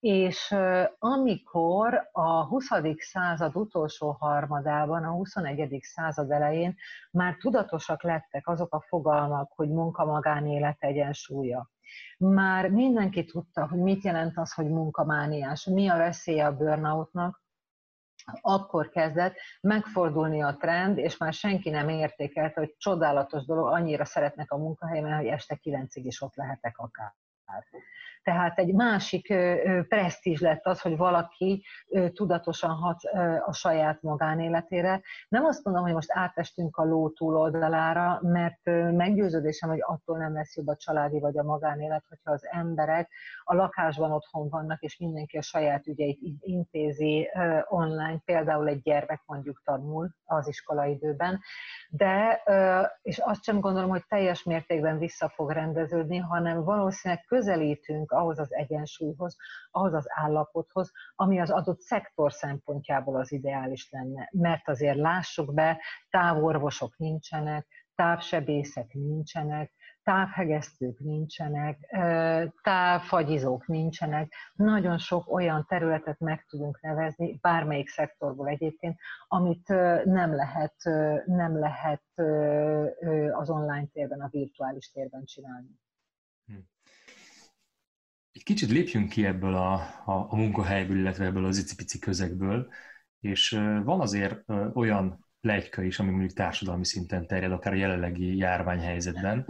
És 0.00 0.56
amikor 0.98 2.08
a 2.12 2.44
20. 2.46 2.66
század 2.98 3.56
utolsó 3.56 4.10
harmadában, 4.10 5.04
a 5.04 5.10
21. 5.10 5.78
század 5.82 6.30
elején 6.30 6.76
már 7.10 7.36
tudatosak 7.36 8.02
lettek 8.02 8.48
azok 8.48 8.74
a 8.74 8.84
fogalmak, 8.88 9.52
hogy 9.54 9.68
munka-magánélet 9.68 10.76
egyensúlya, 10.78 11.70
már 12.18 12.70
mindenki 12.70 13.24
tudta, 13.24 13.68
hogy 13.68 13.78
mit 13.78 14.04
jelent 14.04 14.38
az, 14.38 14.52
hogy 14.52 14.68
munkamániás, 14.68 15.64
mi 15.64 15.88
a 15.88 15.96
veszélye 15.96 16.46
a 16.46 16.56
burnoutnak, 16.56 17.42
akkor 18.40 18.88
kezdett 18.88 19.34
megfordulni 19.60 20.42
a 20.42 20.56
trend, 20.56 20.98
és 20.98 21.16
már 21.16 21.32
senki 21.32 21.70
nem 21.70 21.88
értékelte, 21.88 22.60
hogy 22.60 22.74
csodálatos 22.76 23.44
dolog, 23.44 23.66
annyira 23.66 24.04
szeretnek 24.04 24.50
a 24.50 24.56
munkahelyemen, 24.56 25.16
hogy 25.16 25.26
este 25.26 25.54
kilencig 25.54 26.06
is 26.06 26.20
ott 26.20 26.34
lehetek 26.34 26.78
akár. 26.78 27.14
Tehát 28.22 28.58
egy 28.58 28.74
másik 28.74 29.34
presztízs 29.88 30.40
lett 30.40 30.66
az, 30.66 30.80
hogy 30.80 30.96
valaki 30.96 31.64
tudatosan 32.12 32.70
hat 32.70 33.02
a 33.44 33.52
saját 33.52 34.02
magánéletére. 34.02 35.00
Nem 35.28 35.44
azt 35.44 35.64
mondom, 35.64 35.82
hogy 35.82 35.92
most 35.92 36.12
átestünk 36.12 36.76
a 36.76 36.84
ló 36.84 37.08
túloldalára, 37.10 38.18
mert 38.22 38.60
meggyőződésem, 38.92 39.68
hogy 39.68 39.82
attól 39.82 40.18
nem 40.18 40.34
lesz 40.34 40.56
jobb 40.56 40.66
a 40.66 40.76
családi 40.76 41.20
vagy 41.20 41.38
a 41.38 41.42
magánélet, 41.42 42.04
hogyha 42.08 42.30
az 42.30 42.46
emberek 42.50 43.10
a 43.44 43.54
lakásban 43.54 44.12
otthon 44.12 44.48
vannak, 44.48 44.80
és 44.80 44.98
mindenki 44.98 45.36
a 45.36 45.42
saját 45.42 45.86
ügyeit 45.86 46.18
intézi 46.40 47.30
online, 47.68 48.18
például 48.24 48.68
egy 48.68 48.82
gyermek 48.82 49.22
mondjuk 49.26 49.62
tanul 49.64 50.10
az 50.24 50.48
iskolaidőben, 50.48 51.40
de, 51.88 52.42
és 53.02 53.18
azt 53.18 53.44
sem 53.44 53.60
gondolom, 53.60 53.90
hogy 53.90 54.04
teljes 54.08 54.42
mértékben 54.42 54.98
vissza 54.98 55.28
fog 55.28 55.50
rendeződni, 55.50 56.16
hanem 56.16 56.64
valószínűleg 56.64 57.24
közelítünk 57.24 58.09
ahhoz 58.12 58.38
az 58.38 58.54
egyensúlyhoz, 58.54 59.36
ahhoz 59.70 59.94
az 59.94 60.06
állapothoz, 60.08 60.92
ami 61.14 61.40
az 61.40 61.50
adott 61.50 61.80
szektor 61.80 62.32
szempontjából 62.32 63.16
az 63.16 63.32
ideális 63.32 63.90
lenne. 63.90 64.28
Mert 64.32 64.68
azért 64.68 64.96
lássuk 64.96 65.54
be, 65.54 65.80
távorvosok 66.10 66.96
nincsenek, 66.96 67.66
távsebészek 67.94 68.92
nincsenek, 68.92 69.72
távhegesztők 70.02 70.98
nincsenek, 70.98 71.78
távfagyizók 72.62 73.66
nincsenek, 73.66 74.34
nagyon 74.54 74.98
sok 74.98 75.32
olyan 75.32 75.66
területet 75.68 76.18
meg 76.18 76.44
tudunk 76.48 76.80
nevezni, 76.80 77.38
bármelyik 77.40 77.88
szektorból 77.88 78.48
egyébként, 78.48 78.98
amit 79.28 79.68
nem 80.04 80.34
lehet, 80.34 80.74
nem 81.26 81.58
lehet 81.58 82.02
az 83.32 83.50
online 83.50 83.86
térben, 83.92 84.20
a 84.20 84.28
virtuális 84.30 84.90
térben 84.90 85.24
csinálni. 85.24 85.80
Hm. 86.46 86.54
Egy 88.40 88.46
kicsit 88.46 88.70
lépjünk 88.70 89.08
ki 89.08 89.26
ebből 89.26 89.54
a, 89.54 89.72
a, 90.04 90.26
a 90.28 90.36
munkahelyből, 90.36 90.98
illetve 90.98 91.24
ebből 91.24 91.44
az 91.44 91.58
icipici 91.58 91.98
közegből, 91.98 92.68
és 93.20 93.50
van 93.84 94.00
azért 94.00 94.44
olyan 94.74 95.26
legyka 95.40 95.82
is, 95.82 95.98
ami 95.98 96.10
mondjuk 96.10 96.32
társadalmi 96.32 96.84
szinten 96.84 97.26
terjed, 97.26 97.52
akár 97.52 97.72
a 97.72 97.76
jelenlegi 97.76 98.36
járványhelyzetben. 98.36 99.46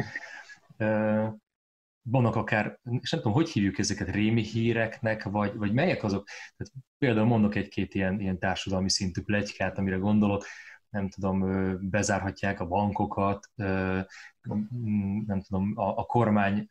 Vannak 2.02 2.36
akár, 2.36 2.78
és 3.00 3.10
nem 3.10 3.20
tudom, 3.20 3.32
hogy 3.32 3.48
hívjuk 3.48 3.78
ezeket, 3.78 4.10
rémi 4.10 4.42
híreknek, 4.42 5.22
vagy, 5.22 5.54
vagy 5.54 5.72
melyek 5.72 6.02
azok? 6.02 6.26
Tehát 6.56 6.72
például 6.98 7.26
mondok 7.26 7.54
egy-két 7.54 7.94
ilyen, 7.94 8.20
ilyen 8.20 8.38
társadalmi 8.38 8.90
szintű 8.90 9.22
plegykát, 9.22 9.78
amire 9.78 9.96
gondolok, 9.96 10.44
nem 10.88 11.08
tudom, 11.08 11.40
bezárhatják 11.90 12.60
a 12.60 12.66
bankokat, 12.66 13.50
nem 15.26 15.42
tudom, 15.46 15.72
a, 15.74 15.98
a 15.98 16.04
kormány 16.04 16.66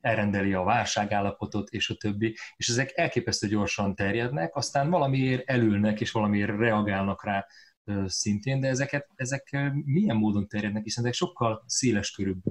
elrendeli 0.00 0.52
a 0.52 0.62
válságállapotot, 0.62 1.68
és 1.68 1.90
a 1.90 1.94
többi, 1.94 2.36
és 2.56 2.68
ezek 2.68 2.96
elképesztő 2.96 3.48
gyorsan 3.48 3.94
terjednek, 3.94 4.56
aztán 4.56 4.90
valamiért 4.90 5.48
elülnek, 5.48 6.00
és 6.00 6.10
valamiért 6.10 6.56
reagálnak 6.58 7.24
rá 7.24 7.46
szintén, 8.06 8.60
de 8.60 8.68
ezeket, 8.68 9.08
ezek 9.14 9.56
milyen 9.84 10.16
módon 10.16 10.46
terjednek, 10.46 10.82
hiszen 10.82 11.04
ezek 11.04 11.16
sokkal 11.16 11.62
széles 11.66 12.10
körűbb 12.10 12.42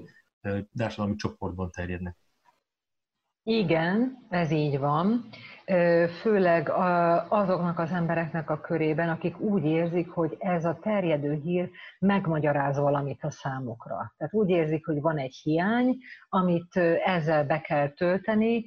társadalmi 0.76 1.16
csoportban 1.16 1.72
terjednek. 1.72 2.18
Igen, 3.44 4.26
ez 4.30 4.52
így 4.52 4.78
van. 4.78 5.30
Főleg 6.22 6.70
azoknak 7.30 7.80
az 7.80 7.92
embereknek 7.92 8.50
a 8.50 8.60
körében, 8.60 9.10
akik 9.10 9.40
úgy 9.40 9.66
érzik, 9.66 10.10
hogy 10.10 10.36
ez 10.40 10.66
a 10.66 10.78
terjedő 10.82 11.34
hír 11.34 11.70
megmagyaráz 12.00 12.78
valamit 12.78 13.24
a 13.24 13.32
számukra. 13.32 14.14
Tehát 14.18 14.34
úgy 14.34 14.50
érzik, 14.50 14.86
hogy 14.86 15.02
van 15.02 15.18
egy 15.18 15.40
hiány, 15.44 15.98
amit 16.30 16.76
ezzel 17.06 17.46
be 17.46 17.62
kell 17.62 17.90
tölteni, 17.90 18.66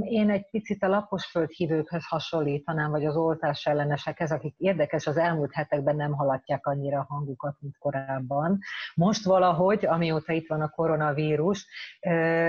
én 0.00 0.30
egy 0.30 0.50
picit 0.50 0.82
a 0.82 0.88
laposföld 0.88 1.50
hívőkhöz 1.50 2.06
hasonlítanám, 2.06 2.90
vagy 2.90 3.04
az 3.04 3.16
oltás 3.16 3.66
ellenesekhez, 3.66 4.32
akik 4.32 4.54
érdekes, 4.58 5.06
az 5.06 5.16
elmúlt 5.16 5.52
hetekben 5.52 5.96
nem 5.96 6.12
haladják 6.12 6.66
annyira 6.66 6.98
a 6.98 7.06
hangukat, 7.08 7.56
mint 7.60 7.78
korábban. 7.78 8.58
Most 8.94 9.24
valahogy, 9.24 9.86
amióta 9.86 10.32
itt 10.32 10.48
van 10.48 10.60
a 10.60 10.68
koronavírus, 10.68 11.66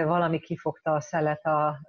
valami 0.06 0.40
kifogta 0.40 0.94
a 0.94 1.02
szelet 1.02 1.46
a 1.46 1.80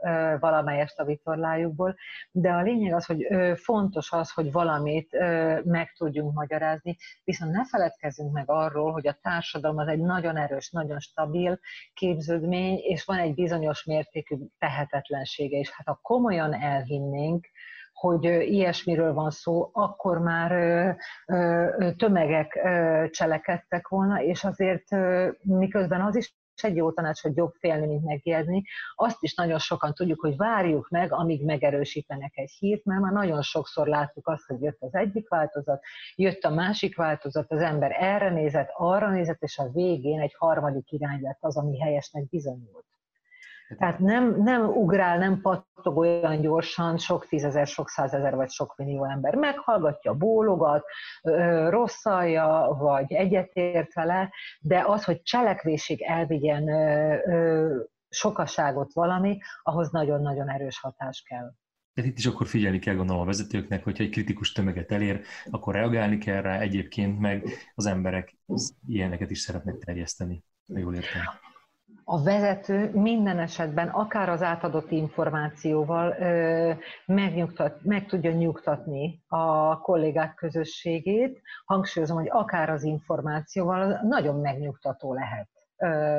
valamelyest 0.40 0.98
a 0.98 1.04
vitorlájukból, 1.18 1.96
de 2.30 2.50
a 2.50 2.62
lényeg 2.62 2.94
az, 2.94 3.04
hogy 3.04 3.26
fontos 3.54 4.12
az, 4.12 4.30
hogy 4.30 4.52
valamit 4.52 5.16
meg 5.64 5.92
tudjunk 5.96 6.34
magyarázni, 6.34 6.96
viszont 7.24 7.52
ne 7.52 7.66
feledkezzünk 7.66 8.32
meg 8.32 8.50
arról, 8.50 8.92
hogy 8.92 9.06
a 9.06 9.18
társadalom 9.22 9.78
az 9.78 9.88
egy 9.88 10.00
nagyon 10.00 10.36
erős, 10.36 10.70
nagyon 10.70 10.98
stabil 10.98 11.58
képződmény, 11.94 12.78
és 12.82 13.04
van 13.04 13.18
egy 13.18 13.34
bizonyos 13.34 13.84
mértékű 13.84 14.36
tehetetlensége, 14.58 15.58
és 15.58 15.70
hát 15.70 15.86
ha 15.86 15.98
komolyan 16.02 16.54
elhinnénk, 16.54 17.46
hogy 17.92 18.24
ilyesmiről 18.24 19.12
van 19.12 19.30
szó, 19.30 19.70
akkor 19.72 20.18
már 20.18 20.50
tömegek 21.96 22.58
cselekedtek 23.10 23.88
volna, 23.88 24.22
és 24.22 24.44
azért 24.44 24.84
miközben 25.42 26.00
az 26.00 26.16
is 26.16 26.37
egy 26.62 26.76
jó 26.76 26.92
tanács, 26.92 27.20
hogy 27.20 27.36
jobb 27.36 27.52
félni, 27.58 27.86
mint 27.86 28.04
megijedni. 28.04 28.64
Azt 28.94 29.22
is 29.22 29.34
nagyon 29.34 29.58
sokan 29.58 29.94
tudjuk, 29.94 30.20
hogy 30.20 30.36
várjuk 30.36 30.88
meg, 30.88 31.12
amíg 31.12 31.44
megerősítenek 31.44 32.36
egy 32.36 32.50
hírt, 32.50 32.84
mert 32.84 33.00
már 33.00 33.12
nagyon 33.12 33.42
sokszor 33.42 33.86
láttuk 33.86 34.28
azt, 34.28 34.46
hogy 34.46 34.62
jött 34.62 34.80
az 34.80 34.94
egyik 34.94 35.28
változat, 35.28 35.82
jött 36.14 36.42
a 36.42 36.50
másik 36.50 36.96
változat, 36.96 37.50
az 37.50 37.60
ember 37.60 37.96
erre 37.98 38.30
nézett, 38.30 38.70
arra 38.72 39.10
nézett, 39.10 39.42
és 39.42 39.58
a 39.58 39.70
végén 39.70 40.20
egy 40.20 40.34
harmadik 40.38 40.92
irány 40.92 41.20
lett 41.20 41.38
az, 41.40 41.56
ami 41.56 41.78
helyesnek 41.78 42.28
bizonyult. 42.28 42.87
Tehát 43.76 43.98
nem, 43.98 44.42
nem 44.42 44.66
ugrál, 44.66 45.18
nem 45.18 45.40
pattog 45.40 45.96
olyan 45.96 46.40
gyorsan 46.40 46.98
sok 46.98 47.26
tízezer, 47.26 47.66
sok 47.66 47.88
százezer 47.88 48.34
vagy 48.34 48.50
sok 48.50 48.76
millió 48.76 49.04
ember. 49.04 49.34
Meghallgatja, 49.34 50.14
bólogat, 50.14 50.84
rosszalja, 51.68 52.76
vagy 52.78 53.12
egyetért 53.12 53.94
vele, 53.94 54.32
de 54.60 54.84
az, 54.86 55.04
hogy 55.04 55.22
cselekvésig 55.22 56.02
elvigyen 56.02 56.68
sokaságot 58.08 58.92
valami, 58.92 59.38
ahhoz 59.62 59.90
nagyon-nagyon 59.90 60.50
erős 60.50 60.80
hatás 60.80 61.22
kell. 61.28 61.52
Tehát 61.94 62.10
itt 62.10 62.18
is 62.18 62.26
akkor 62.26 62.46
figyelni 62.46 62.78
kell 62.78 62.94
gondolom 62.94 63.22
a 63.22 63.26
vezetőknek, 63.26 63.84
hogyha 63.84 64.04
egy 64.04 64.10
kritikus 64.10 64.52
tömeget 64.52 64.92
elér, 64.92 65.20
akkor 65.50 65.74
reagálni 65.74 66.18
kell 66.18 66.40
rá, 66.42 66.58
egyébként 66.58 67.18
meg 67.18 67.48
az 67.74 67.86
emberek 67.86 68.36
ilyeneket 68.86 69.30
is 69.30 69.38
szeretnek 69.38 69.78
terjeszteni, 69.78 70.44
jól 70.66 70.94
értem 70.94 71.22
a 72.10 72.22
vezető 72.22 72.90
minden 72.92 73.38
esetben, 73.38 73.88
akár 73.88 74.28
az 74.28 74.42
átadott 74.42 74.90
információval 74.90 76.16
megnyugtat, 77.06 77.82
meg 77.82 78.06
tudja 78.06 78.32
nyugtatni 78.32 79.22
a 79.26 79.78
kollégák 79.80 80.34
közösségét. 80.34 81.40
Hangsúlyozom, 81.64 82.16
hogy 82.16 82.28
akár 82.30 82.70
az 82.70 82.82
információval 82.82 84.00
nagyon 84.02 84.40
megnyugtató 84.40 85.14
lehet 85.14 85.48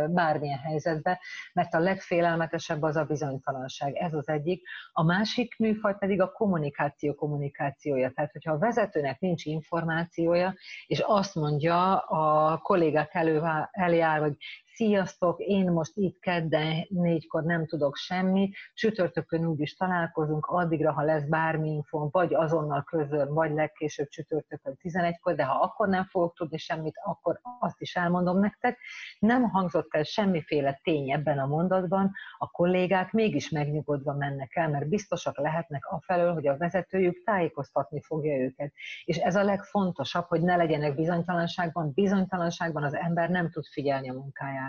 bármilyen 0.10 0.58
helyzetben, 0.60 1.18
mert 1.54 1.74
a 1.74 1.80
legfélelmetesebb 1.80 2.82
az 2.82 2.96
a 2.96 3.04
bizonytalanság. 3.04 3.96
Ez 3.96 4.14
az 4.14 4.28
egyik. 4.28 4.68
A 4.92 5.04
másik 5.04 5.58
műfaj 5.58 5.96
pedig 6.00 6.22
a 6.22 6.32
kommunikáció 6.32 7.14
kommunikációja. 7.14 8.12
Tehát, 8.16 8.32
hogyha 8.32 8.54
a 8.54 8.58
vezetőnek 8.58 9.20
nincs 9.20 9.46
információja, 9.46 10.54
és 10.88 11.00
azt 11.00 11.36
mondja 11.36 11.98
a 11.98 12.58
kollégák 12.58 13.14
elő, 13.14 13.42
elé 13.72 14.00
áll, 14.00 14.20
hogy 14.20 14.38
sziasztok, 14.80 15.40
én 15.40 15.72
most 15.72 15.92
itt 15.96 16.20
kedden 16.20 16.86
négykor 16.90 17.44
nem 17.44 17.66
tudok 17.66 17.96
semmi, 17.96 18.52
csütörtökön 18.74 19.46
úgy 19.46 19.60
is 19.60 19.76
találkozunk, 19.76 20.46
addigra, 20.46 20.92
ha 20.92 21.02
lesz 21.02 21.24
bármi 21.24 21.70
info, 21.70 22.10
vagy 22.12 22.34
azonnal 22.34 22.84
közöl, 22.84 23.34
vagy 23.34 23.52
legkésőbb 23.52 24.08
csütörtökön 24.08 24.78
11-kor, 24.84 25.36
de 25.36 25.44
ha 25.44 25.60
akkor 25.60 25.88
nem 25.88 26.04
fogok 26.04 26.36
tudni 26.36 26.58
semmit, 26.58 26.96
akkor 27.04 27.40
azt 27.60 27.82
is 27.82 27.96
elmondom 27.96 28.40
nektek. 28.40 28.78
Nem 29.20 29.50
hangzott 29.50 29.96
el 29.96 30.04
semmiféle 30.04 30.80
tény 30.84 31.12
ebben 31.12 31.40
a 31.40 31.46
mondatban, 31.46 32.12
a 32.38 32.48
kollégák 32.48 33.12
mégis 33.12 33.50
megnyugodva 33.50 34.14
mennek 34.14 34.56
el, 34.56 34.70
mert 34.70 34.90
biztosak 34.90 35.38
lehetnek 35.38 35.86
afelől, 35.86 36.34
hogy 36.34 36.48
a 36.48 36.58
vezetőjük 36.58 37.24
tájékoztatni 37.24 38.02
fogja 38.02 38.38
őket. 38.38 38.74
És 39.04 39.18
ez 39.18 39.36
a 39.36 39.44
legfontosabb, 39.44 40.26
hogy 40.26 40.42
ne 40.42 40.56
legyenek 40.56 40.96
bizonytalanságban. 40.96 41.92
Bizonytalanságban 41.94 42.84
az 42.84 42.96
ember 42.96 43.30
nem 43.30 43.50
tud 43.50 43.66
figyelni 43.66 44.10
a 44.10 44.14
munkájára 44.14 44.69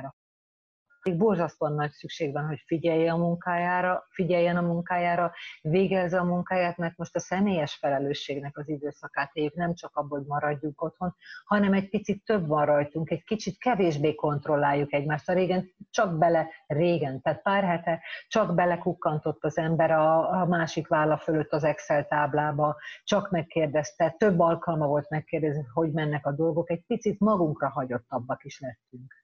borzasztóan 1.16 1.72
nagy 1.72 1.90
szükség 1.90 2.32
van, 2.32 2.46
hogy 2.46 2.62
figyelje 2.66 3.12
a 3.12 3.16
munkájára, 3.16 4.06
figyeljen 4.10 4.56
a 4.56 4.60
munkájára, 4.60 5.32
végezze 5.60 6.18
a 6.18 6.24
munkáját, 6.24 6.76
mert 6.76 6.96
most 6.96 7.16
a 7.16 7.20
személyes 7.20 7.74
felelősségnek 7.74 8.58
az 8.58 8.68
időszakát 8.68 9.30
éljük, 9.32 9.54
nem 9.54 9.74
csak 9.74 9.96
abból, 9.96 10.18
hogy 10.18 10.26
maradjunk 10.26 10.82
otthon, 10.82 11.14
hanem 11.44 11.72
egy 11.72 11.88
picit 11.88 12.24
több 12.24 12.46
van 12.46 12.64
rajtunk, 12.64 13.10
egy 13.10 13.24
kicsit 13.24 13.58
kevésbé 13.58 14.14
kontrolláljuk 14.14 14.92
egymást. 14.92 15.28
A 15.28 15.32
régen 15.32 15.70
csak 15.90 16.18
bele, 16.18 16.48
régen, 16.66 17.20
tehát 17.20 17.42
pár 17.42 17.64
hete 17.64 18.02
csak 18.28 18.54
belekukkantott 18.54 19.44
az 19.44 19.58
ember 19.58 19.90
a, 19.90 20.40
a 20.40 20.46
másik 20.46 20.88
válla 20.88 21.18
fölött 21.18 21.52
az 21.52 21.64
Excel 21.64 22.06
táblába, 22.06 22.76
csak 23.04 23.30
megkérdezte, 23.30 24.14
több 24.18 24.40
alkalma 24.40 24.86
volt 24.86 25.10
megkérdezni, 25.10 25.64
hogy 25.72 25.92
mennek 25.92 26.26
a 26.26 26.32
dolgok, 26.32 26.70
egy 26.70 26.84
picit 26.86 27.20
magunkra 27.20 27.68
hagyottabbak 27.68 28.44
is 28.44 28.60
lettünk. 28.60 29.19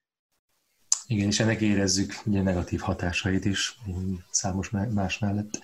Igen, 1.07 1.27
és 1.27 1.41
ennek 1.41 1.61
érezzük 1.61 2.15
ugye 2.25 2.43
negatív 2.43 2.81
hatásait 2.81 3.45
is 3.45 3.79
számos 4.31 4.71
más 4.71 5.19
mellett. 5.19 5.61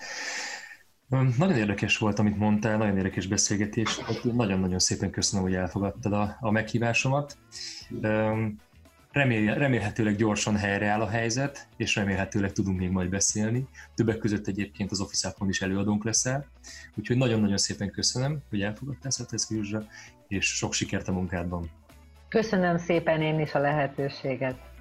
Nagyon 1.37 1.57
érdekes 1.57 1.97
volt, 1.97 2.19
amit 2.19 2.37
mondtál, 2.37 2.77
nagyon 2.77 2.97
érdekes 2.97 3.27
beszélgetés. 3.27 3.99
Nagyon-nagyon 4.23 4.79
szépen 4.79 5.09
köszönöm, 5.09 5.45
hogy 5.45 5.55
elfogadtad 5.55 6.13
a, 6.13 6.37
a 6.39 6.51
meghívásomat. 6.51 7.37
Remél, 9.11 9.53
remélhetőleg 9.53 10.15
gyorsan 10.15 10.55
helyreáll 10.55 11.01
a 11.01 11.09
helyzet, 11.09 11.67
és 11.77 11.95
remélhetőleg 11.95 12.51
tudunk 12.51 12.79
még 12.79 12.89
majd 12.89 13.09
beszélni. 13.09 13.67
Többek 13.95 14.17
között 14.17 14.47
egyébként 14.47 14.91
az 14.91 14.99
office 14.99 15.33
is 15.47 15.61
előadónk 15.61 16.03
leszel. 16.03 16.45
Úgyhogy 16.95 17.17
nagyon-nagyon 17.17 17.57
szépen 17.57 17.91
köszönöm, 17.91 18.39
hogy 18.49 18.61
elfogadtál 18.61 19.11
Szeteszki 19.11 19.59
és 20.27 20.45
sok 20.45 20.73
sikert 20.73 21.07
a 21.07 21.11
munkádban. 21.11 21.69
Köszönöm 22.29 22.77
szépen 22.77 23.21
én 23.21 23.39
is 23.39 23.53
a 23.53 23.59
lehetőséget. 23.59 24.72